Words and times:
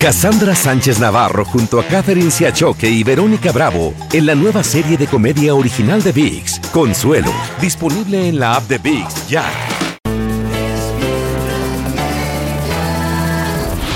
Cassandra 0.00 0.54
Sánchez 0.54 1.00
Navarro 1.00 1.44
junto 1.44 1.80
a 1.80 1.84
Catherine 1.84 2.30
Siachoque 2.30 2.88
y 2.88 3.02
Verónica 3.02 3.50
Bravo 3.50 3.94
en 4.12 4.26
la 4.26 4.36
nueva 4.36 4.62
serie 4.62 4.96
de 4.96 5.08
comedia 5.08 5.56
original 5.56 6.00
de 6.04 6.12
VIX, 6.12 6.60
Consuelo, 6.72 7.32
disponible 7.60 8.28
en 8.28 8.38
la 8.38 8.54
app 8.54 8.62
de 8.68 8.78
VIX 8.78 9.28
ya. 9.28 9.44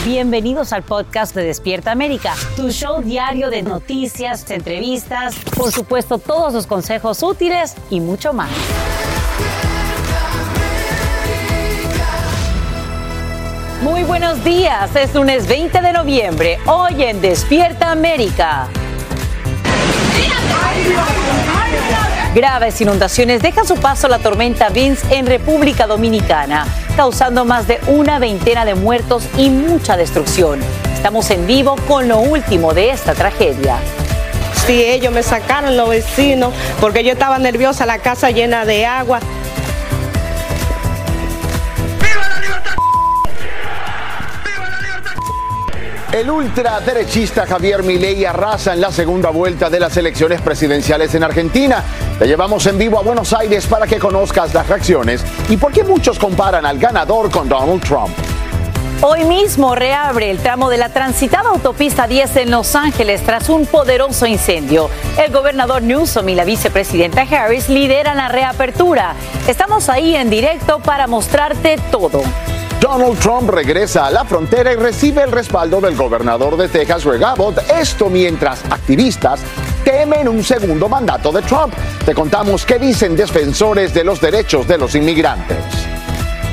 Bienvenidos 0.04 0.72
al 0.72 0.82
podcast 0.82 1.36
de 1.36 1.44
Despierta 1.44 1.92
América, 1.92 2.34
tu 2.56 2.70
show 2.72 3.00
diario 3.00 3.48
de 3.48 3.62
noticias, 3.62 4.50
entrevistas, 4.50 5.36
por 5.56 5.70
supuesto 5.70 6.18
todos 6.18 6.52
los 6.52 6.66
consejos 6.66 7.22
útiles 7.22 7.76
y 7.90 8.00
mucho 8.00 8.32
más. 8.32 8.50
Muy 13.82 14.04
buenos 14.04 14.44
días, 14.44 14.94
es 14.94 15.12
lunes 15.12 15.48
20 15.48 15.80
de 15.80 15.92
noviembre, 15.92 16.58
hoy 16.66 17.02
en 17.02 17.20
Despierta 17.20 17.90
América. 17.90 18.68
Graves 22.32 22.80
inundaciones 22.80 23.42
dejan 23.42 23.66
su 23.66 23.74
paso 23.74 24.06
la 24.06 24.20
tormenta 24.20 24.68
Vince 24.68 25.04
en 25.10 25.26
República 25.26 25.88
Dominicana, 25.88 26.64
causando 26.96 27.44
más 27.44 27.66
de 27.66 27.80
una 27.88 28.20
veintena 28.20 28.64
de 28.64 28.76
muertos 28.76 29.26
y 29.36 29.50
mucha 29.50 29.96
destrucción. 29.96 30.60
Estamos 30.94 31.28
en 31.32 31.44
vivo 31.48 31.74
con 31.88 32.06
lo 32.06 32.20
último 32.20 32.74
de 32.74 32.90
esta 32.90 33.14
tragedia. 33.14 33.78
Sí, 34.64 34.80
ellos 34.84 35.12
me 35.12 35.24
sacaron 35.24 35.76
los 35.76 35.88
vecinos 35.88 36.54
porque 36.80 37.02
yo 37.02 37.14
estaba 37.14 37.36
nerviosa, 37.40 37.84
la 37.84 37.98
casa 37.98 38.30
llena 38.30 38.64
de 38.64 38.86
agua. 38.86 39.18
El 46.12 46.30
ultraderechista 46.30 47.46
Javier 47.46 47.82
Milei 47.82 48.26
arrasa 48.26 48.74
en 48.74 48.82
la 48.82 48.92
segunda 48.92 49.30
vuelta 49.30 49.70
de 49.70 49.80
las 49.80 49.96
elecciones 49.96 50.42
presidenciales 50.42 51.14
en 51.14 51.24
Argentina. 51.24 51.82
Te 52.18 52.26
llevamos 52.26 52.66
en 52.66 52.76
vivo 52.76 52.98
a 52.98 53.02
Buenos 53.02 53.32
Aires 53.32 53.66
para 53.66 53.86
que 53.86 53.98
conozcas 53.98 54.52
las 54.52 54.68
reacciones 54.68 55.24
y 55.48 55.56
por 55.56 55.72
qué 55.72 55.84
muchos 55.84 56.18
comparan 56.18 56.66
al 56.66 56.78
ganador 56.78 57.30
con 57.30 57.48
Donald 57.48 57.82
Trump. 57.82 58.10
Hoy 59.00 59.24
mismo 59.24 59.74
reabre 59.74 60.30
el 60.30 60.36
tramo 60.38 60.68
de 60.68 60.76
la 60.76 60.90
transitada 60.90 61.48
autopista 61.48 62.06
10 62.06 62.36
en 62.36 62.50
Los 62.50 62.76
Ángeles 62.76 63.22
tras 63.22 63.48
un 63.48 63.64
poderoso 63.64 64.26
incendio. 64.26 64.90
El 65.16 65.32
gobernador 65.32 65.80
Newsom 65.80 66.28
y 66.28 66.34
la 66.34 66.44
vicepresidenta 66.44 67.22
Harris 67.22 67.70
lideran 67.70 68.18
la 68.18 68.28
reapertura. 68.28 69.14
Estamos 69.48 69.88
ahí 69.88 70.14
en 70.14 70.28
directo 70.28 70.78
para 70.80 71.06
mostrarte 71.06 71.78
todo. 71.90 72.22
Donald 72.82 73.16
Trump 73.20 73.48
regresa 73.48 74.06
a 74.06 74.10
la 74.10 74.24
frontera 74.24 74.72
y 74.72 74.74
recibe 74.74 75.22
el 75.22 75.30
respaldo 75.30 75.80
del 75.80 75.94
gobernador 75.94 76.56
de 76.56 76.66
Texas, 76.66 77.04
Greg 77.04 77.22
Abbott. 77.22 77.58
Esto 77.70 78.10
mientras 78.10 78.64
activistas 78.64 79.38
temen 79.84 80.28
un 80.28 80.42
segundo 80.42 80.88
mandato 80.88 81.30
de 81.30 81.42
Trump. 81.42 81.72
Te 82.04 82.12
contamos 82.12 82.66
qué 82.66 82.80
dicen 82.80 83.14
defensores 83.14 83.94
de 83.94 84.02
los 84.02 84.20
derechos 84.20 84.66
de 84.66 84.78
los 84.78 84.96
inmigrantes. 84.96 85.58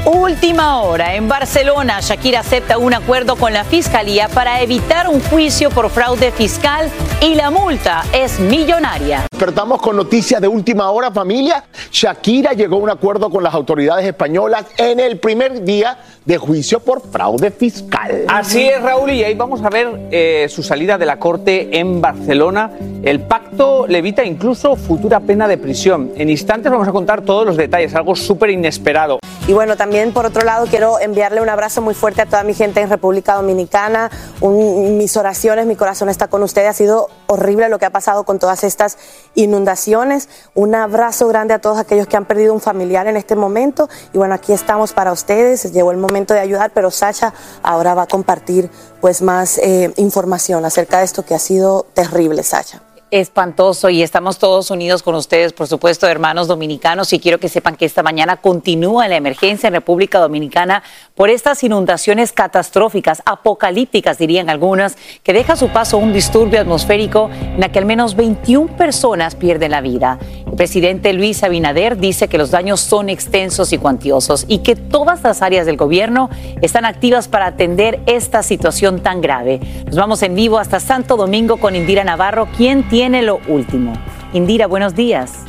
Última 0.05 0.81
hora. 0.81 1.15
En 1.15 1.27
Barcelona, 1.27 1.99
Shakira 1.99 2.41
acepta 2.41 2.77
un 2.77 2.93
acuerdo 2.93 3.35
con 3.35 3.51
la 3.51 3.63
fiscalía 3.63 4.29
para 4.29 4.61
evitar 4.61 5.07
un 5.07 5.21
juicio 5.21 5.71
por 5.71 5.89
fraude 5.89 6.31
fiscal 6.31 6.91
y 7.21 7.33
la 7.33 7.49
multa 7.49 8.03
es 8.13 8.39
millonaria. 8.39 9.28
Despertamos 9.39 9.81
con 9.81 9.95
noticias 9.95 10.41
de 10.41 10.49
última 10.49 10.91
hora, 10.91 11.11
familia. 11.11 11.63
Shakira 11.93 12.51
llegó 12.51 12.75
a 12.75 12.79
un 12.79 12.89
acuerdo 12.89 13.29
con 13.29 13.41
las 13.41 13.53
autoridades 13.53 14.05
españolas 14.05 14.65
en 14.75 14.99
el 14.99 15.17
primer 15.17 15.63
día 15.63 15.97
de 16.25 16.37
juicio 16.37 16.81
por 16.81 17.01
fraude 17.09 17.49
fiscal. 17.49 18.25
Así 18.27 18.67
es, 18.67 18.81
Raúl, 18.81 19.11
y 19.11 19.23
ahí 19.23 19.35
vamos 19.35 19.63
a 19.63 19.69
ver 19.69 20.07
eh, 20.11 20.47
su 20.49 20.61
salida 20.61 20.97
de 20.97 21.05
la 21.05 21.19
corte 21.19 21.79
en 21.79 22.01
Barcelona. 22.01 22.71
El 23.01 23.21
pacto 23.21 23.87
le 23.87 23.99
evita 23.99 24.25
incluso 24.25 24.75
futura 24.75 25.21
pena 25.21 25.47
de 25.47 25.57
prisión. 25.57 26.11
En 26.17 26.29
instantes 26.29 26.69
vamos 26.69 26.89
a 26.89 26.91
contar 26.91 27.21
todos 27.21 27.45
los 27.45 27.55
detalles, 27.55 27.95
algo 27.95 28.17
súper 28.17 28.49
inesperado. 28.49 29.19
Y 29.47 29.53
bueno, 29.53 29.77
también 29.77 30.11
por 30.11 30.25
otro 30.27 30.43
lado 30.43 30.67
quiero 30.67 30.99
enviarle 30.99 31.41
un 31.41 31.49
abrazo 31.49 31.81
muy 31.81 31.95
fuerte 31.95 32.21
a 32.21 32.25
toda 32.27 32.43
mi 32.43 32.53
gente 32.53 32.81
en 32.81 32.89
República 32.89 33.35
Dominicana. 33.35 34.11
Un- 34.41 34.97
mis 34.97 35.15
oraciones, 35.17 35.65
mi 35.65 35.75
corazón 35.77 36.09
está 36.09 36.27
con 36.27 36.43
ustedes. 36.43 36.67
Ha 36.69 36.73
sido 36.73 37.07
horrible 37.25 37.67
lo 37.69 37.79
que 37.79 37.85
ha 37.85 37.89
pasado 37.89 38.25
con 38.25 38.37
todas 38.37 38.63
estas 38.63 38.97
inundaciones. 39.35 40.29
Un 40.53 40.75
abrazo 40.75 41.27
grande 41.27 41.53
a 41.53 41.59
todos 41.59 41.77
aquellos 41.77 42.07
que 42.07 42.17
han 42.17 42.25
perdido 42.25 42.53
un 42.53 42.61
familiar 42.61 43.07
en 43.07 43.17
este 43.17 43.35
momento. 43.35 43.89
Y 44.13 44.17
bueno, 44.17 44.33
aquí 44.33 44.53
estamos 44.53 44.93
para 44.93 45.11
ustedes. 45.11 45.71
Llegó 45.71 45.91
el 45.91 45.97
momento 45.97 46.33
de 46.33 46.39
ayudar, 46.39 46.71
pero 46.73 46.91
Sacha 46.91 47.33
ahora 47.63 47.93
va 47.93 48.03
a 48.03 48.07
compartir 48.07 48.69
pues 49.01 49.21
más 49.21 49.57
eh, 49.57 49.93
información 49.97 50.65
acerca 50.65 50.99
de 50.99 51.05
esto 51.05 51.23
que 51.23 51.35
ha 51.35 51.39
sido 51.39 51.85
terrible, 51.93 52.43
Sacha. 52.43 52.81
Espantoso 53.11 53.89
y 53.89 54.03
estamos 54.03 54.37
todos 54.37 54.69
unidos 54.71 55.03
con 55.03 55.15
ustedes, 55.15 55.53
por 55.53 55.67
supuesto, 55.67 56.07
hermanos 56.07 56.47
dominicanos, 56.47 57.11
y 57.11 57.19
quiero 57.19 57.39
que 57.39 57.49
sepan 57.49 57.75
que 57.75 57.85
esta 57.85 58.03
mañana 58.03 58.37
continúa 58.37 59.07
la 59.07 59.15
emergencia 59.15 59.67
en 59.67 59.73
República 59.73 60.19
Dominicana 60.19 60.83
por 61.15 61.29
estas 61.29 61.63
inundaciones 61.63 62.31
catastróficas, 62.31 63.23
apocalípticas 63.25 64.17
dirían 64.17 64.49
algunas, 64.49 64.97
que 65.23 65.33
deja 65.33 65.55
su 65.55 65.69
paso 65.69 65.97
un 65.97 66.13
disturbio 66.13 66.61
atmosférico 66.61 67.29
en 67.33 67.59
la 67.59 67.71
que 67.71 67.79
al 67.79 67.85
menos 67.85 68.15
21 68.15 68.77
personas 68.77 69.35
pierden 69.35 69.71
la 69.71 69.81
vida. 69.81 70.19
El 70.45 70.53
presidente 70.53 71.11
Luis 71.13 71.43
Abinader 71.43 71.97
dice 71.97 72.27
que 72.27 72.37
los 72.37 72.51
daños 72.51 72.79
son 72.79 73.09
extensos 73.09 73.73
y 73.73 73.77
cuantiosos 73.77 74.45
y 74.47 74.59
que 74.59 74.75
todas 74.75 75.23
las 75.23 75.41
áreas 75.41 75.65
del 75.65 75.77
gobierno 75.77 76.29
están 76.61 76.85
activas 76.85 77.27
para 77.27 77.47
atender 77.47 78.01
esta 78.05 78.43
situación 78.43 79.01
tan 79.01 79.21
grave. 79.21 79.59
Nos 79.85 79.95
vamos 79.95 80.21
en 80.21 80.35
vivo 80.35 80.59
hasta 80.59 80.79
Santo 80.79 81.17
Domingo 81.17 81.57
con 81.57 81.75
Indira 81.75 82.03
Navarro, 82.03 82.47
quien 82.55 82.87
tiene 82.87 82.98
lo 83.07 83.39
último. 83.47 83.93
Indira, 84.33 84.67
buenos 84.67 84.93
días. 84.93 85.45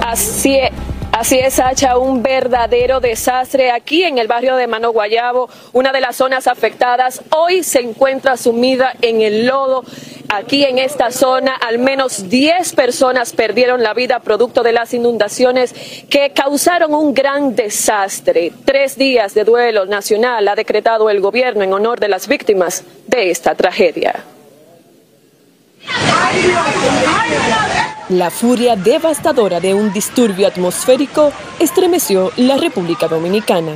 Así 0.00 0.56
es. 0.56 0.70
Así 1.12 1.38
es, 1.38 1.54
Sacha, 1.54 1.98
un 1.98 2.22
verdadero 2.22 3.00
desastre 3.00 3.72
aquí 3.72 4.04
en 4.04 4.16
el 4.16 4.28
barrio 4.28 4.56
de 4.56 4.66
Mano 4.68 4.92
Guayabo, 4.92 5.50
una 5.72 5.92
de 5.92 6.00
las 6.00 6.16
zonas 6.16 6.46
afectadas. 6.46 7.20
Hoy 7.36 7.64
se 7.64 7.80
encuentra 7.80 8.36
sumida 8.36 8.94
en 9.02 9.20
el 9.20 9.46
lodo. 9.46 9.84
Aquí 10.30 10.64
en 10.64 10.78
esta 10.78 11.10
zona, 11.10 11.54
al 11.56 11.78
menos 11.78 12.30
10 12.30 12.72
personas 12.74 13.32
perdieron 13.32 13.82
la 13.82 13.92
vida 13.92 14.20
producto 14.20 14.62
de 14.62 14.72
las 14.72 14.94
inundaciones 14.94 15.74
que 16.08 16.30
causaron 16.30 16.94
un 16.94 17.12
gran 17.12 17.56
desastre. 17.56 18.52
Tres 18.64 18.96
días 18.96 19.34
de 19.34 19.44
duelo 19.44 19.84
nacional 19.86 20.48
ha 20.48 20.54
decretado 20.54 21.10
el 21.10 21.20
gobierno 21.20 21.64
en 21.64 21.72
honor 21.74 22.00
de 22.00 22.08
las 22.08 22.28
víctimas 22.28 22.84
de 23.08 23.30
esta 23.30 23.54
tragedia. 23.56 24.24
La 28.08 28.30
furia 28.30 28.76
devastadora 28.76 29.60
de 29.60 29.72
un 29.72 29.92
disturbio 29.92 30.48
atmosférico 30.48 31.32
estremeció 31.58 32.32
la 32.36 32.56
República 32.56 33.06
Dominicana. 33.06 33.72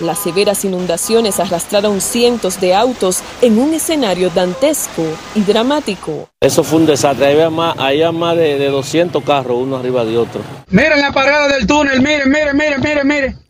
Las 0.00 0.20
severas 0.20 0.64
inundaciones 0.64 1.40
arrastraron 1.40 2.00
cientos 2.00 2.60
de 2.60 2.72
autos 2.72 3.20
en 3.42 3.58
un 3.58 3.74
escenario 3.74 4.30
dantesco 4.30 5.02
y 5.34 5.40
dramático. 5.40 6.28
Eso 6.40 6.62
fue 6.62 6.78
un 6.78 6.86
desastre. 6.86 7.32
Había 7.32 7.50
más, 7.50 7.76
había 7.76 8.12
más 8.12 8.36
de, 8.36 8.58
de 8.58 8.68
200 8.68 9.24
carros 9.24 9.58
uno 9.60 9.76
arriba 9.76 10.04
de 10.04 10.16
otro. 10.16 10.40
Miren 10.70 11.00
la 11.00 11.10
parada 11.10 11.48
del 11.48 11.66
túnel, 11.66 12.00
miren, 12.00 12.30
miren, 12.30 12.30
miren, 12.30 12.30
miren, 12.30 12.30
miren. 12.30 12.37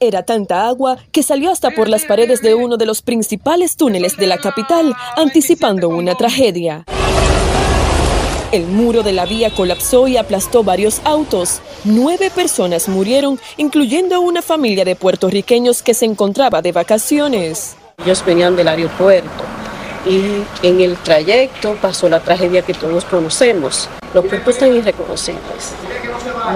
Era 0.09 0.23
tanta 0.23 0.67
agua 0.67 0.97
que 1.13 1.23
salió 1.23 1.51
hasta 1.51 1.71
por 1.71 1.87
las 1.87 2.07
paredes 2.07 2.41
de 2.41 2.55
uno 2.55 2.79
de 2.79 2.87
los 2.87 3.03
principales 3.03 3.77
túneles 3.77 4.17
de 4.17 4.27
la 4.27 4.39
capital, 4.39 4.97
anticipando 5.19 5.91
una 5.91 6.15
tragedia. 6.15 6.87
El 8.51 8.67
muro 8.69 9.03
de 9.03 9.13
la 9.13 9.27
vía 9.27 9.51
colapsó 9.55 10.09
y 10.09 10.17
aplastó 10.17 10.65
varios 10.65 11.03
autos. 11.05 11.61
Nueve 11.85 12.33
personas 12.35 12.89
murieron, 12.89 13.39
incluyendo 13.59 14.23
una 14.23 14.41
familia 14.41 14.87
de 14.87 14.97
puertorriqueños 14.97 15.83
que 15.83 15.93
se 15.93 16.07
encontraba 16.07 16.63
de 16.63 16.73
vacaciones. 16.73 17.77
Ellos 18.03 18.25
venían 18.25 18.57
del 18.57 18.69
aeropuerto 18.69 19.45
y 20.07 20.43
en 20.67 20.81
el 20.81 20.97
trayecto 20.97 21.77
pasó 21.83 22.09
la 22.09 22.21
tragedia 22.21 22.63
que 22.63 22.73
todos 22.73 23.05
conocemos. 23.05 23.91
Los 24.15 24.25
cuerpos 24.25 24.55
están 24.55 24.75
irreconocibles, 24.75 25.75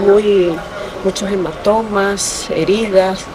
muy, 0.06 0.56
muchos 1.04 1.30
hematomas, 1.30 2.48
heridas. 2.50 3.26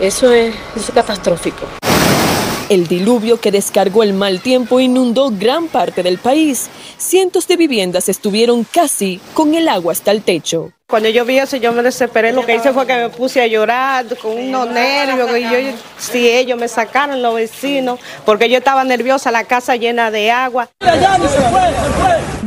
Eso 0.00 0.32
es, 0.32 0.54
eso 0.76 0.88
es 0.88 0.90
catastrófico. 0.90 1.66
El 2.68 2.88
diluvio 2.88 3.38
que 3.38 3.52
descargó 3.52 4.02
el 4.02 4.14
mal 4.14 4.40
tiempo 4.40 4.80
inundó 4.80 5.30
gran 5.30 5.68
parte 5.68 6.02
del 6.02 6.18
país. 6.18 6.68
Cientos 6.96 7.46
de 7.46 7.56
viviendas 7.56 8.08
estuvieron 8.08 8.64
casi 8.64 9.20
con 9.34 9.54
el 9.54 9.68
agua 9.68 9.92
hasta 9.92 10.10
el 10.10 10.22
techo. 10.22 10.72
Cuando 10.88 11.08
yo 11.10 11.24
vi 11.24 11.38
eso, 11.38 11.56
yo 11.56 11.72
me 11.72 11.82
desesperé. 11.82 12.32
Lo 12.32 12.44
que 12.44 12.56
hice 12.56 12.72
fue 12.72 12.86
que 12.86 12.94
me 12.94 13.08
puse 13.10 13.42
a 13.42 13.46
llorar 13.46 14.06
con 14.16 14.32
unos 14.32 14.68
nervios. 14.68 15.30
Y 15.36 15.42
yo, 15.42 15.76
sí, 15.98 16.28
ellos 16.28 16.58
me 16.58 16.68
sacaron 16.68 17.20
los 17.20 17.34
vecinos 17.34 18.00
porque 18.24 18.48
yo 18.48 18.58
estaba 18.58 18.82
nerviosa, 18.84 19.30
la 19.30 19.44
casa 19.44 19.76
llena 19.76 20.10
de 20.10 20.30
agua. 20.30 20.68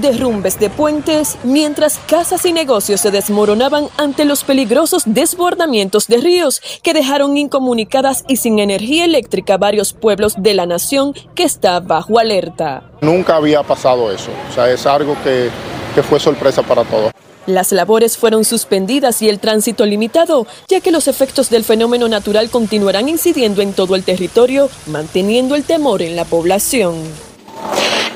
Derrumbes 0.02 0.60
de 0.60 0.70
puentes, 0.70 1.38
mientras 1.44 2.00
casas 2.08 2.46
y 2.46 2.54
negocios 2.54 3.02
se 3.02 3.12
desmoronaban 3.12 3.90
ante 3.98 4.26
los 4.26 4.44
peligrosos 4.44 5.04
desbordamientos 5.06 6.08
de 6.08 6.18
ríos 6.18 6.62
que 6.84 6.94
dejaron 6.94 7.38
incomunicadas 7.38 8.24
y 8.28 8.38
sin 8.38 8.60
energía 8.60 9.06
eléctrica 9.06 9.58
varios 9.58 9.94
pueblos 9.94 10.36
de 10.38 10.54
la 10.54 10.66
nación 10.66 11.14
que 11.36 11.44
está 11.44 11.80
bajo 11.80 12.20
alerta. 12.20 12.84
Nunca 13.02 13.36
había 13.36 13.64
pasado 13.64 14.12
eso, 14.12 14.32
o 14.50 14.54
sea, 14.54 14.72
es 14.72 14.86
algo 14.86 15.16
que, 15.24 15.50
que 15.94 16.04
fue 16.04 16.20
sorpresa 16.20 16.64
para 16.64 16.84
todos. 16.84 17.12
Las 17.48 17.72
labores 17.72 18.18
fueron 18.18 18.44
suspendidas 18.44 19.22
y 19.22 19.30
el 19.30 19.40
tránsito 19.40 19.86
limitado, 19.86 20.46
ya 20.68 20.82
que 20.82 20.92
los 20.92 21.08
efectos 21.08 21.50
del 21.50 21.64
fenómeno 21.64 22.10
natural 22.10 22.50
continuarán 22.50 23.08
incidiendo 23.08 23.62
en 23.62 23.72
todo 23.72 23.96
el 23.96 24.04
territorio, 24.04 24.70
manteniendo 24.88 25.56
el 25.56 25.64
temor 25.64 26.02
en 26.02 26.18
la 26.18 26.26
población. 26.26 26.96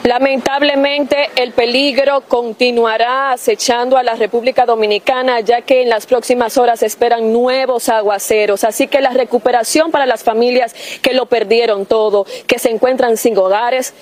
Lamentablemente, 0.04 1.30
el 1.36 1.52
peligro 1.52 2.22
continuará 2.22 3.32
acechando 3.34 3.98
a 3.98 4.04
la 4.04 4.16
República 4.16 4.66
Dominicana, 4.66 5.42
ya 5.42 5.62
que 5.62 5.84
en 5.84 5.90
las 5.90 6.08
próximas 6.08 6.58
horas 6.58 6.82
esperan 6.82 7.32
nuevos 7.32 7.88
aguaceros. 7.88 8.64
Así 8.64 8.88
que 8.88 9.00
la 9.00 9.12
recuperación 9.12 9.92
para 9.92 10.08
las 10.08 10.24
familias 10.24 10.74
que 11.04 11.14
lo 11.14 11.28
perdieron 11.28 11.86
todo, 11.86 12.26
que 12.48 12.58
se 12.58 12.72
encuentran 12.72 13.16
sin 13.16 13.38
hogares, 13.38 13.94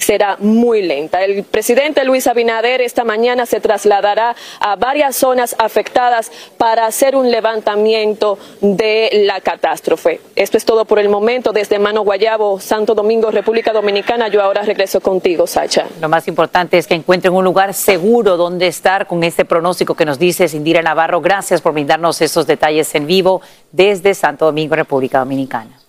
será 0.00 0.36
muy 0.38 0.82
lenta. 0.82 1.22
El 1.24 1.44
presidente 1.44 2.04
Luis 2.04 2.26
Abinader 2.26 2.80
esta 2.80 3.04
mañana 3.04 3.46
se 3.46 3.60
trasladará 3.60 4.34
a 4.60 4.76
varias 4.76 5.16
zonas 5.16 5.54
afectadas 5.58 6.30
para 6.58 6.86
hacer 6.86 7.16
un 7.16 7.30
levantamiento 7.30 8.38
de 8.60 9.24
la 9.24 9.40
catástrofe. 9.40 10.20
Esto 10.36 10.56
es 10.56 10.64
todo 10.64 10.84
por 10.84 10.98
el 10.98 11.08
momento. 11.08 11.52
Desde 11.52 11.78
Mano 11.78 12.02
Guayabo, 12.02 12.60
Santo 12.60 12.94
Domingo, 12.94 13.30
República 13.30 13.72
Dominicana, 13.72 14.28
yo 14.28 14.42
ahora 14.42 14.62
regreso 14.62 15.00
contigo, 15.00 15.46
Sacha. 15.46 15.86
Lo 16.00 16.08
más 16.08 16.28
importante 16.28 16.78
es 16.78 16.86
que 16.86 16.94
encuentren 16.94 17.34
un 17.34 17.44
lugar 17.44 17.74
seguro 17.74 18.36
donde 18.36 18.66
estar 18.66 19.06
con 19.06 19.24
este 19.24 19.44
pronóstico 19.44 19.94
que 19.94 20.04
nos 20.04 20.18
dice 20.18 20.48
Indira 20.52 20.82
Navarro. 20.82 21.20
Gracias 21.20 21.60
por 21.60 21.72
brindarnos 21.72 22.20
esos 22.20 22.46
detalles 22.46 22.94
en 22.94 23.06
vivo 23.06 23.40
desde 23.72 24.14
Santo 24.14 24.46
Domingo, 24.46 24.74
República 24.74 25.18
Dominicana. 25.18 25.79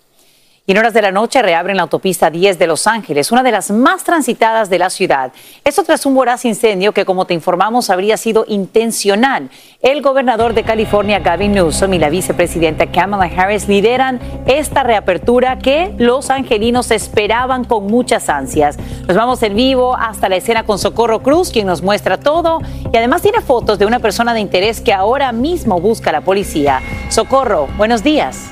Y 0.67 0.73
en 0.73 0.77
horas 0.77 0.93
de 0.93 1.01
la 1.01 1.11
noche 1.11 1.41
reabren 1.41 1.77
la 1.77 1.83
autopista 1.83 2.29
10 2.29 2.59
de 2.59 2.67
Los 2.67 2.85
Ángeles, 2.85 3.31
una 3.31 3.41
de 3.41 3.51
las 3.51 3.71
más 3.71 4.03
transitadas 4.03 4.69
de 4.69 4.77
la 4.77 4.91
ciudad. 4.91 5.31
Esto 5.63 5.83
tras 5.83 6.05
un 6.05 6.13
voraz 6.13 6.45
incendio 6.45 6.91
que, 6.91 7.03
como 7.03 7.25
te 7.25 7.33
informamos, 7.33 7.89
habría 7.89 8.15
sido 8.15 8.45
intencional. 8.47 9.49
El 9.81 10.03
gobernador 10.03 10.53
de 10.53 10.61
California, 10.61 11.17
Gavin 11.17 11.53
Newsom, 11.53 11.95
y 11.95 11.97
la 11.97 12.11
vicepresidenta 12.11 12.91
Kamala 12.91 13.25
Harris 13.35 13.67
lideran 13.67 14.19
esta 14.45 14.83
reapertura 14.83 15.57
que 15.57 15.95
los 15.97 16.29
angelinos 16.29 16.91
esperaban 16.91 17.63
con 17.63 17.87
muchas 17.87 18.29
ansias. 18.29 18.77
Nos 19.07 19.17
vamos 19.17 19.41
en 19.41 19.55
vivo 19.55 19.95
hasta 19.95 20.29
la 20.29 20.35
escena 20.35 20.63
con 20.63 20.77
Socorro 20.77 21.23
Cruz, 21.23 21.49
quien 21.49 21.65
nos 21.65 21.81
muestra 21.81 22.19
todo 22.19 22.59
y 22.93 22.95
además 22.95 23.23
tiene 23.23 23.41
fotos 23.41 23.79
de 23.79 23.87
una 23.87 23.97
persona 23.97 24.35
de 24.35 24.41
interés 24.41 24.79
que 24.79 24.93
ahora 24.93 25.31
mismo 25.31 25.81
busca 25.81 26.11
la 26.11 26.21
policía. 26.21 26.81
Socorro, 27.09 27.67
buenos 27.77 28.03
días. 28.03 28.51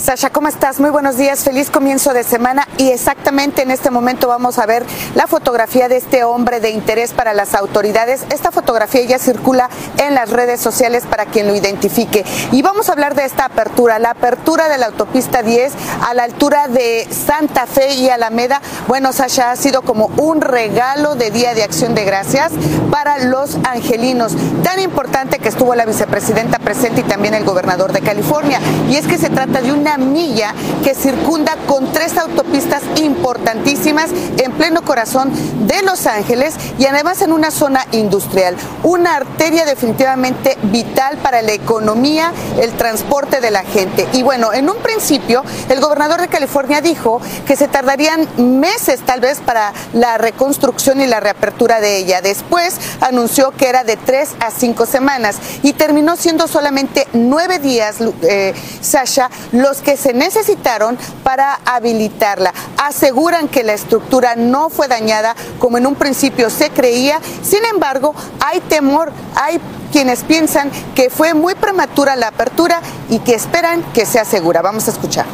Sasha, 0.00 0.30
¿cómo 0.30 0.48
estás? 0.48 0.80
Muy 0.80 0.88
buenos 0.88 1.18
días, 1.18 1.44
feliz 1.44 1.68
comienzo 1.68 2.14
de 2.14 2.24
semana 2.24 2.66
y 2.78 2.88
exactamente 2.88 3.60
en 3.60 3.70
este 3.70 3.90
momento 3.90 4.28
vamos 4.28 4.58
a 4.58 4.64
ver 4.64 4.82
la 5.14 5.26
fotografía 5.26 5.90
de 5.90 5.98
este 5.98 6.24
hombre 6.24 6.58
de 6.58 6.70
interés 6.70 7.12
para 7.12 7.34
las 7.34 7.54
autoridades. 7.54 8.22
Esta 8.30 8.50
fotografía 8.50 9.02
ya 9.04 9.18
circula 9.18 9.68
en 9.98 10.14
las 10.14 10.30
redes 10.30 10.58
sociales 10.58 11.04
para 11.04 11.26
quien 11.26 11.48
lo 11.48 11.54
identifique. 11.54 12.24
Y 12.50 12.62
vamos 12.62 12.88
a 12.88 12.92
hablar 12.92 13.14
de 13.14 13.26
esta 13.26 13.44
apertura, 13.44 13.98
la 13.98 14.12
apertura 14.12 14.70
de 14.70 14.78
la 14.78 14.86
autopista 14.86 15.42
10 15.42 15.74
a 16.08 16.14
la 16.14 16.22
altura 16.22 16.68
de 16.68 17.06
Santa 17.10 17.66
Fe 17.66 17.92
y 17.92 18.08
Alameda. 18.08 18.62
Bueno, 18.88 19.12
Sasha, 19.12 19.50
ha 19.50 19.56
sido 19.56 19.82
como 19.82 20.06
un 20.16 20.40
regalo 20.40 21.14
de 21.14 21.30
Día 21.30 21.52
de 21.52 21.62
Acción 21.62 21.94
de 21.94 22.06
Gracias 22.06 22.52
para 22.90 23.18
los 23.18 23.58
angelinos. 23.68 24.32
Tan 24.64 24.80
importante 24.80 25.40
que 25.40 25.50
estuvo 25.50 25.74
la 25.74 25.84
vicepresidenta 25.84 26.58
presente 26.58 27.02
y 27.02 27.04
también 27.04 27.34
el 27.34 27.44
gobernador 27.44 27.92
de 27.92 28.00
California. 28.00 28.60
Y 28.88 28.96
es 28.96 29.06
que 29.06 29.18
se 29.18 29.28
trata 29.28 29.60
de 29.60 29.74
una 29.74 29.89
milla 29.98 30.54
que 30.82 30.94
circunda 30.94 31.56
con 31.66 31.92
tres 31.92 32.16
autopistas 32.18 32.82
importantísimas 32.96 34.10
en 34.36 34.52
pleno 34.52 34.82
corazón 34.82 35.30
de 35.66 35.82
Los 35.82 36.06
Ángeles 36.06 36.54
y 36.78 36.86
además 36.86 37.22
en 37.22 37.32
una 37.32 37.50
zona 37.50 37.86
industrial. 37.92 38.56
Una 38.82 39.16
arteria 39.16 39.64
definitivamente 39.64 40.58
vital 40.64 41.18
para 41.18 41.42
la 41.42 41.52
economía, 41.52 42.32
el 42.60 42.72
transporte 42.72 43.40
de 43.40 43.50
la 43.50 43.62
gente. 43.64 44.06
Y 44.12 44.22
bueno, 44.22 44.52
en 44.52 44.68
un 44.68 44.76
principio 44.78 45.44
el 45.68 45.80
gobernador 45.80 46.20
de 46.20 46.28
California 46.28 46.80
dijo 46.80 47.20
que 47.46 47.56
se 47.56 47.68
tardarían 47.68 48.28
meses 48.60 49.00
tal 49.04 49.20
vez 49.20 49.38
para 49.38 49.72
la 49.92 50.18
reconstrucción 50.18 51.00
y 51.00 51.06
la 51.06 51.20
reapertura 51.20 51.80
de 51.80 51.96
ella. 51.96 52.20
Después 52.20 52.76
anunció 53.00 53.50
que 53.52 53.68
era 53.68 53.84
de 53.84 53.96
tres 53.96 54.30
a 54.40 54.50
cinco 54.50 54.86
semanas 54.86 55.36
y 55.62 55.72
terminó 55.72 56.16
siendo 56.16 56.48
solamente 56.48 57.06
nueve 57.12 57.58
días, 57.58 57.96
eh, 58.22 58.54
Sasha, 58.80 59.30
los 59.52 59.79
que 59.80 59.96
se 59.96 60.12
necesitaron 60.12 60.98
para 61.22 61.60
habilitarla. 61.64 62.52
Aseguran 62.78 63.48
que 63.48 63.62
la 63.62 63.72
estructura 63.72 64.36
no 64.36 64.70
fue 64.70 64.88
dañada 64.88 65.34
como 65.58 65.78
en 65.78 65.86
un 65.86 65.94
principio 65.94 66.50
se 66.50 66.70
creía. 66.70 67.20
Sin 67.42 67.64
embargo, 67.64 68.14
hay 68.40 68.60
temor, 68.60 69.12
hay 69.34 69.60
quienes 69.92 70.22
piensan 70.24 70.70
que 70.94 71.10
fue 71.10 71.34
muy 71.34 71.54
prematura 71.54 72.16
la 72.16 72.28
apertura 72.28 72.80
y 73.08 73.18
que 73.20 73.34
esperan 73.34 73.82
que 73.92 74.06
sea 74.06 74.24
segura. 74.24 74.62
Vamos 74.62 74.88
a 74.88 74.90
escuchar. 74.90 75.26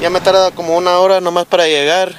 Ya 0.00 0.08
me 0.08 0.20
tarda 0.20 0.50
como 0.50 0.76
una 0.76 0.98
hora 0.98 1.20
nomás 1.20 1.44
para 1.46 1.66
llegar 1.66 2.14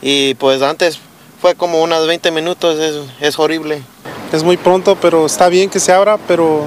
y 0.00 0.34
pues 0.36 0.62
antes 0.62 0.98
fue 1.40 1.54
como 1.54 1.82
unos 1.82 2.06
20 2.06 2.30
minutos, 2.30 2.78
es, 2.78 2.96
es 3.20 3.38
horrible. 3.38 3.82
Es 4.32 4.42
muy 4.44 4.56
pronto, 4.56 4.96
pero 4.96 5.26
está 5.26 5.48
bien 5.48 5.68
que 5.68 5.80
se 5.80 5.92
abra, 5.92 6.18
pero 6.28 6.64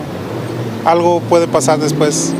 algo 0.85 1.21
puede 1.21 1.47
pasar 1.47 1.79
después. 1.79 2.33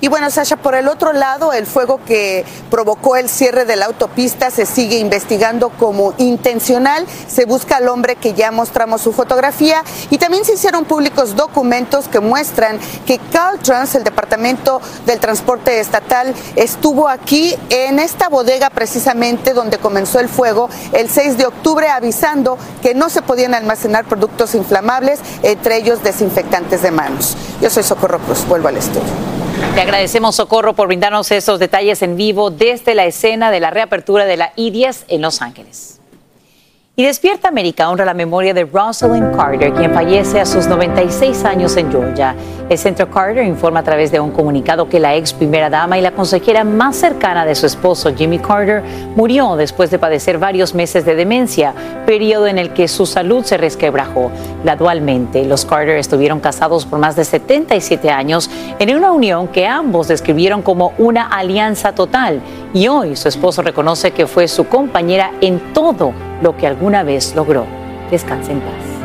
Y 0.00 0.08
bueno, 0.08 0.30
Sasha, 0.30 0.56
por 0.56 0.74
el 0.74 0.88
otro 0.88 1.12
lado, 1.12 1.52
el 1.52 1.66
fuego 1.66 2.00
que 2.04 2.44
provocó 2.70 3.16
el 3.16 3.28
cierre 3.30 3.64
de 3.64 3.76
la 3.76 3.86
autopista 3.86 4.50
se 4.50 4.66
sigue 4.66 4.98
investigando 4.98 5.70
como 5.70 6.12
intencional. 6.18 7.06
Se 7.28 7.46
busca 7.46 7.76
al 7.76 7.88
hombre 7.88 8.16
que 8.16 8.34
ya 8.34 8.50
mostramos 8.50 9.00
su 9.00 9.12
fotografía 9.12 9.82
y 10.10 10.18
también 10.18 10.44
se 10.44 10.54
hicieron 10.54 10.84
públicos 10.84 11.34
documentos 11.34 12.08
que 12.08 12.20
muestran 12.20 12.78
que 13.06 13.18
Caltrans, 13.32 13.94
el 13.94 14.04
Departamento 14.04 14.80
del 15.06 15.18
Transporte 15.18 15.80
Estatal, 15.80 16.34
estuvo 16.56 17.08
aquí 17.08 17.56
en 17.70 17.98
esta 17.98 18.28
bodega 18.28 18.68
precisamente 18.70 19.54
donde 19.54 19.78
comenzó 19.78 20.20
el 20.20 20.28
fuego 20.28 20.68
el 20.92 21.08
6 21.08 21.38
de 21.38 21.46
octubre 21.46 21.88
avisando 21.88 22.58
que 22.82 22.94
no 22.94 23.08
se 23.08 23.22
podían 23.22 23.54
almacenar 23.54 24.04
productos 24.04 24.54
inflamables, 24.54 25.20
entre 25.42 25.76
ellos 25.76 26.02
desinfectantes 26.02 26.82
de 26.82 26.90
manos. 26.90 27.36
Yo 27.60 27.70
soy 27.70 27.82
Socorro 27.82 28.18
Cruz, 28.18 28.46
vuelvo 28.46 28.68
al 28.68 28.76
estudio. 28.76 29.45
Le 29.74 29.80
agradecemos, 29.80 30.36
Socorro, 30.36 30.74
por 30.74 30.86
brindarnos 30.86 31.30
esos 31.30 31.58
detalles 31.58 32.02
en 32.02 32.16
vivo 32.16 32.50
desde 32.50 32.94
la 32.94 33.04
escena 33.04 33.50
de 33.50 33.60
la 33.60 33.70
reapertura 33.70 34.24
de 34.24 34.36
la 34.36 34.52
I-10 34.56 35.04
en 35.08 35.22
Los 35.22 35.42
Ángeles. 35.42 36.00
Y 36.98 37.04
Despierta 37.04 37.48
América 37.48 37.90
honra 37.90 38.06
la 38.06 38.14
memoria 38.14 38.54
de 38.54 38.64
Rosalind 38.64 39.36
Carter, 39.36 39.74
quien 39.74 39.92
fallece 39.92 40.40
a 40.40 40.46
sus 40.46 40.66
96 40.66 41.44
años 41.44 41.76
en 41.76 41.90
Georgia. 41.90 42.34
El 42.68 42.78
Centro 42.78 43.08
Carter 43.08 43.44
informa 43.44 43.78
a 43.78 43.82
través 43.84 44.10
de 44.10 44.18
un 44.18 44.32
comunicado 44.32 44.88
que 44.88 44.98
la 44.98 45.14
ex 45.14 45.32
primera 45.32 45.70
dama 45.70 45.98
y 45.98 46.00
la 46.00 46.10
consejera 46.10 46.64
más 46.64 46.96
cercana 46.96 47.46
de 47.46 47.54
su 47.54 47.64
esposo, 47.64 48.12
Jimmy 48.12 48.40
Carter, 48.40 48.82
murió 49.14 49.54
después 49.54 49.88
de 49.92 50.00
padecer 50.00 50.38
varios 50.38 50.74
meses 50.74 51.04
de 51.04 51.14
demencia, 51.14 51.74
periodo 52.06 52.48
en 52.48 52.58
el 52.58 52.72
que 52.72 52.88
su 52.88 53.06
salud 53.06 53.44
se 53.44 53.56
resquebrajó. 53.56 54.32
Gradualmente, 54.64 55.44
los 55.44 55.64
Carter 55.64 55.96
estuvieron 55.96 56.40
casados 56.40 56.86
por 56.86 56.98
más 56.98 57.14
de 57.14 57.24
77 57.24 58.10
años 58.10 58.50
en 58.80 58.96
una 58.96 59.12
unión 59.12 59.46
que 59.46 59.68
ambos 59.68 60.08
describieron 60.08 60.62
como 60.62 60.92
una 60.98 61.28
alianza 61.28 61.94
total. 61.94 62.40
Y 62.74 62.88
hoy 62.88 63.14
su 63.14 63.28
esposo 63.28 63.62
reconoce 63.62 64.10
que 64.10 64.26
fue 64.26 64.48
su 64.48 64.66
compañera 64.66 65.30
en 65.40 65.72
todo 65.72 66.12
lo 66.42 66.56
que 66.56 66.66
alguna 66.66 67.04
vez 67.04 67.36
logró. 67.36 67.64
Descansa 68.10 68.50
en 68.50 68.58
paz. 68.58 68.95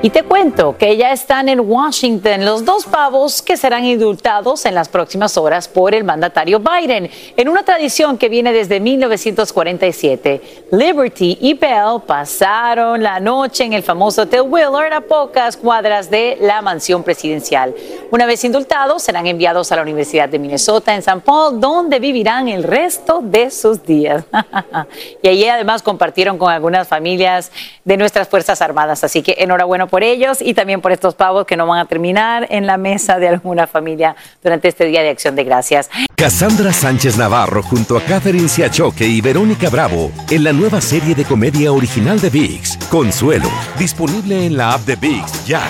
Y 0.00 0.10
te 0.10 0.22
cuento 0.22 0.76
que 0.78 0.96
ya 0.96 1.10
están 1.10 1.48
en 1.48 1.58
Washington 1.58 2.44
los 2.44 2.64
dos 2.64 2.86
pavos 2.86 3.42
que 3.42 3.56
serán 3.56 3.84
indultados 3.84 4.64
en 4.64 4.76
las 4.76 4.88
próximas 4.88 5.36
horas 5.36 5.66
por 5.66 5.92
el 5.92 6.04
mandatario 6.04 6.60
Biden, 6.60 7.10
en 7.36 7.48
una 7.48 7.64
tradición 7.64 8.16
que 8.16 8.28
viene 8.28 8.52
desde 8.52 8.78
1947. 8.78 10.66
Liberty 10.70 11.38
y 11.40 11.54
Bell 11.54 12.00
pasaron 12.06 13.02
la 13.02 13.18
noche 13.18 13.64
en 13.64 13.72
el 13.72 13.82
famoso 13.82 14.22
Hotel 14.22 14.42
Willard 14.42 14.92
a 14.92 15.00
pocas 15.00 15.56
cuadras 15.56 16.08
de 16.08 16.38
la 16.42 16.62
mansión 16.62 17.02
presidencial. 17.02 17.74
Una 18.12 18.24
vez 18.24 18.44
indultados, 18.44 19.02
serán 19.02 19.26
enviados 19.26 19.72
a 19.72 19.76
la 19.76 19.82
Universidad 19.82 20.28
de 20.28 20.38
Minnesota 20.38 20.94
en 20.94 21.00
St. 21.00 21.22
Paul, 21.24 21.60
donde 21.60 21.98
vivirán 21.98 22.46
el 22.46 22.62
resto 22.62 23.20
de 23.20 23.50
sus 23.50 23.82
días. 23.82 24.24
y 25.22 25.28
allí 25.28 25.48
además 25.48 25.82
compartieron 25.82 26.38
con 26.38 26.52
algunas 26.52 26.86
familias 26.86 27.50
de 27.84 27.96
nuestras 27.96 28.28
Fuerzas 28.28 28.62
Armadas, 28.62 29.02
así 29.02 29.22
que 29.22 29.34
enhorabuena 29.38 29.87
por 29.88 30.02
ellos 30.02 30.38
y 30.40 30.54
también 30.54 30.80
por 30.80 30.92
estos 30.92 31.14
pavos 31.14 31.46
que 31.46 31.56
no 31.56 31.66
van 31.66 31.80
a 31.80 31.86
terminar 31.86 32.46
en 32.50 32.66
la 32.66 32.76
mesa 32.76 33.18
de 33.18 33.28
alguna 33.28 33.66
familia 33.66 34.16
durante 34.42 34.68
este 34.68 34.84
Día 34.84 35.02
de 35.02 35.10
Acción 35.10 35.34
de 35.34 35.44
Gracias. 35.44 35.90
Cassandra 36.16 36.72
Sánchez 36.72 37.16
Navarro 37.16 37.62
junto 37.62 37.96
a 37.96 38.02
Catherine 38.02 38.48
Siachoque 38.48 39.06
y 39.06 39.20
Verónica 39.20 39.70
Bravo 39.70 40.10
en 40.30 40.44
la 40.44 40.52
nueva 40.52 40.80
serie 40.80 41.14
de 41.14 41.24
comedia 41.24 41.72
original 41.72 42.20
de 42.20 42.30
VIX, 42.30 42.76
Consuelo, 42.90 43.50
disponible 43.78 44.46
en 44.46 44.56
la 44.56 44.74
app 44.74 44.80
de 44.82 44.96
VIX 44.96 45.46
ya. 45.46 45.62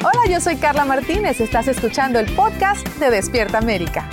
Hola, 0.00 0.30
yo 0.30 0.40
soy 0.40 0.56
Carla 0.56 0.84
Martínez. 0.84 1.40
Estás 1.40 1.66
escuchando 1.66 2.20
el 2.20 2.32
podcast 2.34 2.86
de 2.98 3.10
Despierta 3.10 3.58
América. 3.58 4.08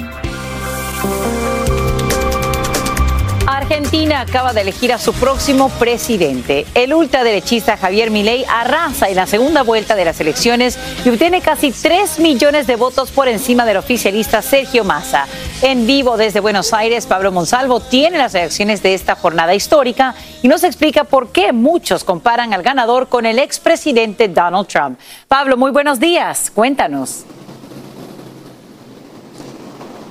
Argentina 3.58 4.20
acaba 4.22 4.52
de 4.52 4.62
elegir 4.62 4.92
a 4.92 4.98
su 4.98 5.14
próximo 5.14 5.70
presidente. 5.70 6.66
El 6.74 6.94
ultraderechista 6.94 7.78
Javier 7.78 8.12
Milei 8.12 8.46
arrasa 8.50 9.08
en 9.08 9.16
la 9.16 9.28
segunda 9.28 9.64
vuelta 9.64 9.96
de 9.96 10.04
las 10.04 10.20
elecciones 10.20 10.78
y 11.06 11.10
obtiene 11.10 11.42
casi 11.42 11.72
3 11.72 12.20
millones 12.20 12.68
de 12.68 12.76
votos 12.76 13.12
por 13.12 13.28
encima 13.28 13.66
del 13.66 13.78
oficialista 13.78 14.42
Sergio 14.42 14.84
Massa. 14.84 15.28
En 15.62 15.88
vivo 15.88 16.18
desde 16.18 16.42
Buenos 16.42 16.74
Aires, 16.74 17.06
Pablo 17.06 17.32
Monsalvo 17.32 17.80
tiene 17.80 18.18
las 18.18 18.34
reacciones 18.34 18.84
de 18.84 18.94
esta 18.94 19.16
jornada 19.16 19.56
histórica 19.56 20.16
y 20.44 20.48
nos 20.50 20.64
explica 20.64 21.06
por 21.06 21.30
qué 21.30 21.54
muchos 21.54 22.04
comparan 22.04 22.54
al 22.54 22.62
ganador 22.62 23.08
con 23.08 23.26
el 23.26 23.40
expresidente 23.40 24.28
Donald 24.28 24.68
Trump. 24.68 25.00
Pablo, 25.28 25.56
muy 25.56 25.72
buenos 25.72 26.00
días. 26.00 26.52
Cuéntanos. 26.54 27.24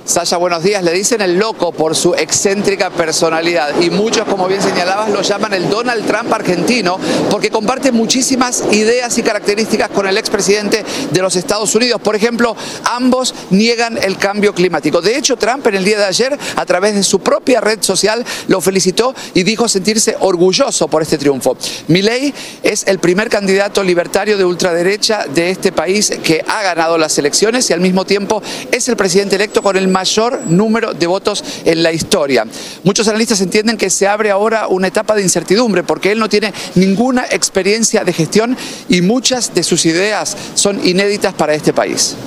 Sasha, 0.05 0.37
buenos 0.37 0.61
días. 0.61 0.83
Le 0.83 0.91
dicen 0.91 1.19
el 1.21 1.39
loco 1.39 1.71
por 1.71 1.95
su 1.95 2.13
excéntrica 2.13 2.91
personalidad 2.91 3.81
y 3.81 3.89
muchos, 3.89 4.27
como 4.27 4.47
bien 4.47 4.61
señalabas, 4.61 5.09
lo 5.09 5.23
llaman 5.23 5.55
el 5.55 5.67
Donald 5.67 6.05
Trump 6.05 6.31
argentino 6.31 6.99
porque 7.31 7.49
comparte 7.49 7.91
muchísimas 7.91 8.65
ideas 8.71 9.17
y 9.17 9.23
características 9.23 9.89
con 9.89 10.05
el 10.05 10.19
expresidente 10.19 10.85
de 11.09 11.21
los 11.23 11.35
Estados 11.35 11.73
Unidos. 11.73 11.99
Por 12.01 12.15
ejemplo, 12.15 12.55
ambos 12.83 13.33
niegan 13.49 13.97
el 13.97 14.17
cambio 14.17 14.53
climático. 14.53 15.01
De 15.01 15.17
hecho, 15.17 15.37
Trump 15.37 15.65
en 15.65 15.73
el 15.73 15.83
día 15.83 15.97
de 15.97 16.05
ayer, 16.05 16.37
a 16.55 16.65
través 16.67 16.93
de 16.93 17.01
su 17.01 17.19
propia 17.21 17.59
red 17.59 17.81
social, 17.81 18.23
lo 18.47 18.61
felicitó 18.61 19.15
y 19.33 19.41
dijo 19.41 19.67
sentirse 19.67 20.15
orgulloso 20.19 20.87
por 20.87 21.01
este 21.01 21.17
triunfo. 21.17 21.57
Milley 21.87 22.31
es 22.61 22.83
el 22.85 22.99
primer 22.99 23.27
candidato 23.27 23.83
libertario 23.83 24.37
de 24.37 24.45
ultraderecha 24.45 25.25
de 25.25 25.49
este 25.49 25.71
país 25.71 26.13
que 26.23 26.45
ha 26.47 26.61
ganado 26.61 26.99
las 26.99 27.17
elecciones 27.17 27.67
y 27.71 27.73
al 27.73 27.81
mismo 27.81 28.05
tiempo 28.05 28.43
es 28.71 28.87
el 28.87 28.95
presidente 28.95 29.35
electo 29.35 29.63
con 29.63 29.75
el 29.75 29.94
mayor 29.95 30.41
número 30.47 30.93
de 30.93 31.07
votos 31.07 31.41
en 31.63 31.81
la 31.81 31.93
historia. 31.93 32.45
Muchos 32.83 33.07
analistas 33.07 33.39
entienden 33.39 33.77
que 33.77 33.89
se 33.89 34.09
abre 34.09 34.29
ahora 34.29 34.67
una 34.67 34.87
etapa 34.87 35.15
de 35.15 35.21
incertidumbre 35.21 35.83
porque 35.83 36.11
él 36.11 36.19
no 36.19 36.27
tiene 36.27 36.53
ninguna 36.75 37.23
experiencia 37.31 38.03
de 38.03 38.11
gestión 38.11 38.57
y 38.89 38.99
muchas 38.99 39.53
de 39.53 39.63
sus 39.63 39.85
ideas 39.85 40.35
son 40.55 40.85
inéditas 40.85 41.33
para 41.33 41.53
este 41.53 41.71
país. 41.71 42.17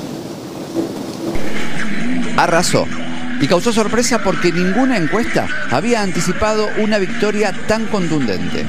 Arrasó 2.38 2.86
y 3.38 3.46
causó 3.46 3.70
sorpresa 3.70 4.20
porque 4.24 4.50
ninguna 4.50 4.96
encuesta 4.96 5.46
había 5.70 6.00
anticipado 6.00 6.70
una 6.78 6.96
victoria 6.96 7.52
tan 7.66 7.84
contundente. 7.88 8.64